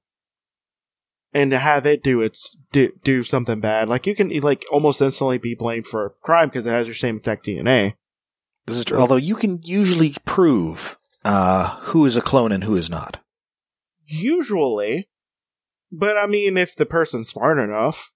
And 1.34 1.54
have 1.54 1.86
it 1.86 2.04
do 2.04 2.20
its 2.20 2.58
do, 2.74 2.92
do 3.06 3.24
something 3.24 3.62
bad, 3.62 3.88
like 3.88 4.06
you 4.06 4.14
can 4.14 4.38
like 4.42 4.66
almost 4.70 5.02
instantly 5.02 5.38
be 5.38 5.56
blamed 5.56 5.88
for 5.88 6.06
a 6.06 6.10
crime 6.10 6.50
because 6.50 6.66
it 6.66 6.72
has 6.72 6.88
your 6.88 6.94
same 6.94 7.16
exact 7.16 7.46
DNA. 7.46 7.94
This 8.66 8.78
is 8.78 8.84
true. 8.84 8.98
Although 8.98 9.16
you 9.16 9.36
can 9.36 9.62
usually 9.64 10.14
prove 10.26 10.98
uh, 11.24 11.78
who 11.84 12.06
is 12.06 12.18
a 12.18 12.22
clone 12.22 12.52
and 12.52 12.66
who 12.66 12.76
is 12.76 12.90
not. 12.90 13.22
Usually, 14.04 15.08
but 15.90 16.18
I 16.18 16.28
mean, 16.28 16.58
if 16.58 16.76
the 16.76 16.86
person's 16.86 17.30
smart 17.30 17.60
enough, 17.60 18.12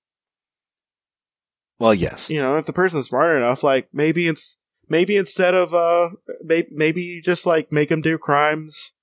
Well, 1.79 1.93
yes. 1.93 2.29
you 2.29 2.41
know, 2.41 2.57
if 2.57 2.65
the 2.65 2.73
person's 2.73 3.07
smart 3.07 3.37
enough, 3.37 3.63
like 3.63 3.89
maybe 3.91 4.27
it's 4.27 4.59
maybe 4.89 5.17
instead 5.17 5.53
of 5.53 5.73
uh, 5.73 6.09
maybe 6.43 6.67
maybe 6.71 7.01
you 7.01 7.21
just 7.21 7.45
like 7.45 7.71
make 7.71 7.89
them 7.89 8.01
do 8.01 8.17
crimes 8.17 8.93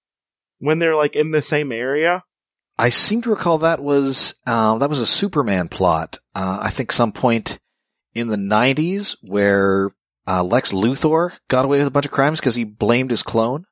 when 0.59 0.79
they're 0.79 0.97
like 0.97 1.17
in 1.17 1.33
the 1.33 1.43
same 1.43 1.73
area. 1.73 2.25
I 2.79 2.89
seem 2.89 3.21
to 3.23 3.31
recall 3.31 3.59
that 3.59 3.83
was 3.83 4.35
uh, 4.47 4.79
that 4.79 4.91
was 4.91 5.01
a 5.01 5.07
Superman 5.07 5.69
plot. 5.69 6.19
Uh, 6.35 6.61
I 6.63 6.71
think 6.71 6.91
some 6.91 7.13
point 7.13 7.59
in 8.15 8.29
the 8.29 8.37
'90s 8.37 9.17
where 9.29 9.91
uh, 10.27 10.43
Lex 10.43 10.73
Luthor 10.73 11.33
got 11.49 11.65
away 11.65 11.79
with 11.79 11.87
a 11.87 11.91
bunch 11.93 12.07
of 12.07 12.13
crimes 12.13 12.41
because 12.41 12.55
he 12.55 12.65
blamed 12.65 13.11
his 13.11 13.23
clone. 13.23 13.67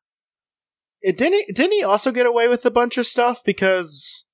It 1.01 1.17
didn't 1.17 1.47
he, 1.47 1.53
didn't 1.53 1.73
he 1.73 1.83
also 1.83 2.13
get 2.13 2.27
away 2.27 2.49
with 2.49 2.67
a 2.67 2.71
bunch 2.71 2.99
of 2.99 3.07
stuff 3.07 3.43
because 3.45 4.27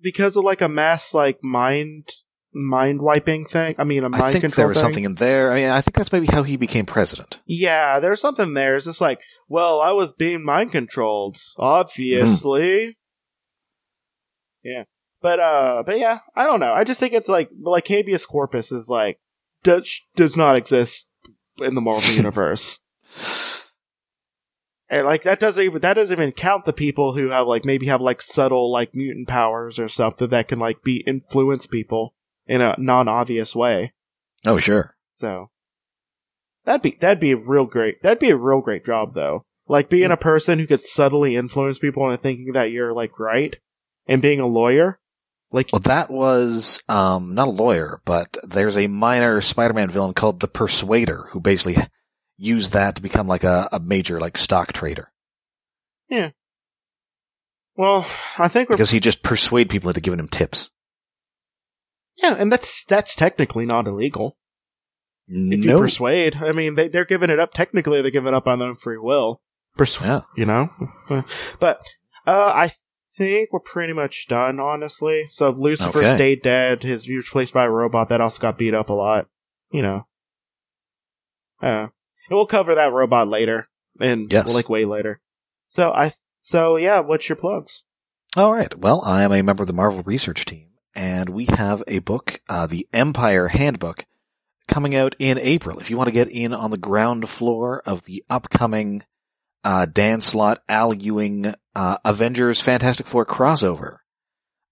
because 0.00 0.36
of 0.36 0.44
like 0.44 0.60
a 0.60 0.68
mass 0.68 1.14
like 1.14 1.42
mind 1.44 2.10
mind 2.56 3.02
wiping 3.02 3.44
thing. 3.44 3.74
I 3.78 3.84
mean, 3.84 4.02
a 4.02 4.08
mind 4.08 4.22
I 4.22 4.32
think 4.32 4.42
control 4.42 4.62
there 4.62 4.68
was 4.68 4.78
thing? 4.78 4.82
something 4.82 5.04
in 5.04 5.14
there. 5.14 5.52
I 5.52 5.56
mean, 5.56 5.68
I 5.68 5.80
think 5.80 5.94
that's 5.94 6.12
maybe 6.12 6.26
how 6.26 6.42
he 6.42 6.56
became 6.56 6.86
president. 6.86 7.40
Yeah, 7.46 8.00
there's 8.00 8.20
something 8.20 8.54
there. 8.54 8.76
It's 8.76 8.86
just 8.86 9.00
like, 9.00 9.20
well, 9.48 9.80
I 9.80 9.92
was 9.92 10.12
being 10.12 10.44
mind 10.44 10.72
controlled, 10.72 11.38
obviously. 11.58 12.96
Yeah. 14.64 14.84
But 15.22 15.40
uh 15.40 15.82
but 15.86 15.98
yeah, 15.98 16.20
I 16.34 16.44
don't 16.44 16.60
know. 16.60 16.72
I 16.72 16.84
just 16.84 16.98
think 17.00 17.12
it's 17.12 17.28
like 17.28 17.48
like 17.60 17.86
habeas 17.86 18.26
corpus 18.26 18.72
is 18.72 18.88
like 18.88 19.18
does 19.62 20.00
does 20.14 20.36
not 20.36 20.58
exist 20.58 21.08
in 21.58 21.74
the 21.74 21.80
Marvel 21.80 22.10
universe. 22.14 22.80
And 24.88 25.06
like 25.06 25.22
that 25.22 25.40
doesn't 25.40 25.62
even 25.62 25.80
that 25.80 25.94
doesn't 25.94 26.16
even 26.16 26.32
count 26.32 26.64
the 26.64 26.72
people 26.72 27.14
who 27.14 27.30
have 27.30 27.46
like 27.46 27.64
maybe 27.64 27.86
have 27.86 28.00
like 28.00 28.22
subtle 28.22 28.72
like 28.72 28.94
mutant 28.94 29.28
powers 29.28 29.78
or 29.78 29.88
something 29.88 30.28
that 30.28 30.48
can 30.48 30.58
like 30.58 30.82
be 30.82 31.02
influence 31.06 31.66
people 31.66 32.14
in 32.46 32.60
a 32.60 32.74
non 32.78 33.08
obvious 33.08 33.54
way. 33.54 33.92
Oh, 34.46 34.58
sure. 34.58 34.94
So 35.12 35.50
that'd 36.64 36.82
be 36.82 36.96
that'd 37.00 37.20
be 37.20 37.32
a 37.32 37.36
real 37.36 37.64
great 37.64 38.02
that'd 38.02 38.18
be 38.18 38.30
a 38.30 38.36
real 38.36 38.60
great 38.60 38.84
job 38.84 39.14
though. 39.14 39.44
Like 39.68 39.88
being 39.88 40.12
a 40.12 40.16
person 40.16 40.58
who 40.58 40.66
could 40.66 40.80
subtly 40.80 41.34
influence 41.34 41.78
people 41.78 42.04
into 42.04 42.18
thinking 42.18 42.52
that 42.52 42.70
you're 42.70 42.92
like 42.92 43.18
right, 43.18 43.56
and 44.06 44.22
being 44.22 44.40
a 44.40 44.46
lawyer. 44.46 45.00
Like 45.50 45.70
Well, 45.72 45.80
that 45.80 46.10
was 46.10 46.82
um, 46.88 47.34
not 47.34 47.48
a 47.48 47.52
lawyer, 47.52 48.00
but 48.04 48.36
there's 48.42 48.76
a 48.76 48.88
minor 48.88 49.40
Spider-Man 49.40 49.90
villain 49.90 50.14
called 50.14 50.40
the 50.40 50.48
Persuader 50.48 51.28
who 51.30 51.40
basically 51.40 51.82
used 52.36 52.72
that 52.72 52.96
to 52.96 53.02
become 53.02 53.26
like 53.28 53.44
a, 53.44 53.68
a 53.72 53.80
major 53.80 54.20
like 54.20 54.36
stock 54.36 54.72
trader 54.72 55.10
Yeah. 56.08 56.30
well, 57.76 58.06
I 58.38 58.48
think 58.48 58.68
we're 58.68 58.76
because 58.76 58.90
he 58.90 59.00
just 59.00 59.22
persuade 59.22 59.70
people 59.70 59.88
into 59.88 60.00
giving 60.00 60.20
him 60.20 60.28
tips. 60.28 60.68
Yeah, 62.22 62.34
and 62.38 62.50
that's 62.52 62.84
that's 62.84 63.14
technically 63.14 63.66
not 63.66 63.86
illegal 63.86 64.36
if 65.28 65.64
you 65.64 65.76
persuade. 65.78 66.36
I 66.36 66.52
mean, 66.52 66.74
they 66.74 66.88
they're 66.88 67.04
giving 67.04 67.30
it 67.30 67.38
up. 67.40 67.52
Technically, 67.52 68.00
they're 68.02 68.10
giving 68.10 68.32
it 68.32 68.36
up 68.36 68.46
on 68.46 68.58
their 68.58 68.68
own 68.68 68.76
free 68.76 68.98
will. 68.98 69.40
Persuade, 69.76 70.06
yeah. 70.08 70.20
you 70.36 70.46
know. 70.46 70.70
But 71.60 71.80
uh, 72.26 72.52
I 72.54 72.72
think 73.18 73.52
we're 73.52 73.60
pretty 73.60 73.92
much 73.92 74.26
done, 74.28 74.58
honestly. 74.60 75.26
So 75.30 75.50
Lucifer 75.50 75.98
Okay. 76.00 76.14
stayed 76.14 76.42
dead. 76.42 76.82
His 76.82 77.04
he 77.04 77.16
was 77.16 77.26
replaced 77.26 77.54
by 77.54 77.64
a 77.64 77.70
robot 77.70 78.08
that 78.08 78.20
also 78.20 78.40
got 78.40 78.58
beat 78.58 78.74
up 78.74 78.88
a 78.88 78.94
lot. 78.94 79.26
You 79.70 79.82
know. 79.82 80.06
Uh, 81.62 81.88
and 82.28 82.36
we'll 82.36 82.46
cover 82.46 82.74
that 82.74 82.92
robot 82.92 83.28
later, 83.28 83.68
and 84.00 84.32
Yes. 84.32 84.52
like 84.52 84.68
way 84.68 84.84
later. 84.84 85.20
So 85.70 85.92
I 85.92 86.12
so 86.40 86.76
yeah, 86.76 87.00
what's 87.00 87.28
your 87.28 87.36
plugs? 87.36 87.84
All 88.36 88.52
right. 88.52 88.76
Well, 88.78 89.02
I 89.04 89.22
am 89.22 89.32
a 89.32 89.42
member 89.42 89.62
of 89.62 89.66
the 89.66 89.72
Marvel 89.72 90.02
research 90.02 90.44
team, 90.44 90.68
and 90.96 91.28
we 91.28 91.44
have 91.44 91.82
a 91.86 92.00
book, 92.00 92.40
uh, 92.48 92.66
the 92.66 92.88
Empyre 92.92 93.50
Handbook, 93.50 94.06
coming 94.66 94.96
out 94.96 95.14
in 95.18 95.38
April. 95.38 95.78
If 95.78 95.90
you 95.90 95.96
want 95.96 96.08
to 96.08 96.12
get 96.12 96.30
in 96.30 96.54
on 96.54 96.70
the 96.70 96.78
ground 96.78 97.28
floor 97.28 97.82
of 97.84 98.02
the 98.04 98.24
upcoming 98.30 99.04
uh, 99.62 99.86
Dan 99.86 100.20
Slott, 100.22 100.62
Al 100.68 100.94
Ewing, 100.94 101.54
uh, 101.74 101.98
Avengers 102.04 102.60
Fantastic 102.62 103.06
Four 103.06 103.26
crossover, 103.26 103.98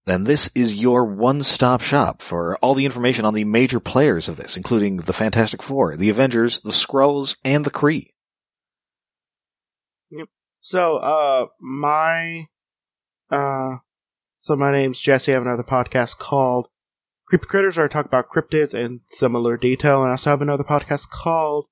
then 0.05 0.23
this 0.23 0.49
is 0.55 0.75
your 0.75 1.05
one-stop 1.05 1.81
shop 1.81 2.21
for 2.21 2.57
all 2.57 2.73
the 2.73 2.85
information 2.85 3.25
on 3.25 3.33
the 3.33 3.45
major 3.45 3.79
players 3.79 4.27
of 4.27 4.35
this, 4.35 4.57
including 4.57 4.97
the 4.97 5.13
Fantastic 5.13 5.61
Four, 5.61 5.95
the 5.95 6.09
Avengers, 6.09 6.59
the 6.61 6.71
Skrulls, 6.71 7.37
and 7.43 7.63
the 7.63 7.71
Kree. 7.71 8.11
Yep. 10.09 10.27
So, 10.61 10.97
uh, 10.97 11.45
my, 11.59 12.47
uh, 13.29 13.77
so 14.45 14.55
my 14.55 14.71
name's 14.71 14.99
Jesse. 14.99 15.31
I 15.31 15.33
have 15.33 15.41
another 15.41 15.63
podcast 15.63 16.19
called 16.19 16.67
Creepy 17.25 17.47
Critters, 17.47 17.77
where 17.77 17.87
I 17.87 17.89
talk 17.89 18.05
about 18.05 18.29
cryptids 18.29 18.75
in 18.75 19.01
similar 19.07 19.57
detail. 19.57 20.03
And 20.03 20.09
I 20.09 20.11
also 20.11 20.29
have 20.29 20.41
another 20.43 20.63
podcast 20.63 21.09
called 21.09 21.65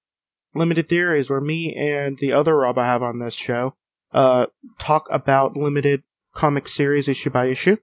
Limited 0.55 0.89
Theories, 0.89 1.29
where 1.29 1.39
me 1.39 1.75
and 1.75 2.17
the 2.17 2.33
other 2.33 2.57
Rob 2.57 2.79
I 2.79 2.87
have 2.87 3.03
on 3.03 3.19
this 3.19 3.35
show, 3.35 3.75
uh, 4.11 4.47
talk 4.79 5.07
about 5.11 5.55
limited 5.55 6.01
comic 6.33 6.67
series 6.67 7.07
issue 7.07 7.29
by 7.29 7.45
issue. 7.45 7.77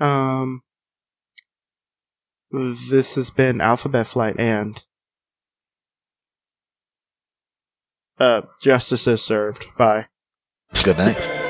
Um, 0.00 0.64
this 2.50 3.14
has 3.14 3.30
been 3.30 3.60
Alphabet 3.60 4.08
Flight 4.08 4.34
and, 4.40 4.82
uh, 8.18 8.42
Justice 8.60 9.06
is 9.06 9.22
served. 9.22 9.66
Bye. 9.78 10.06
Good 10.82 10.98
night. 10.98 11.43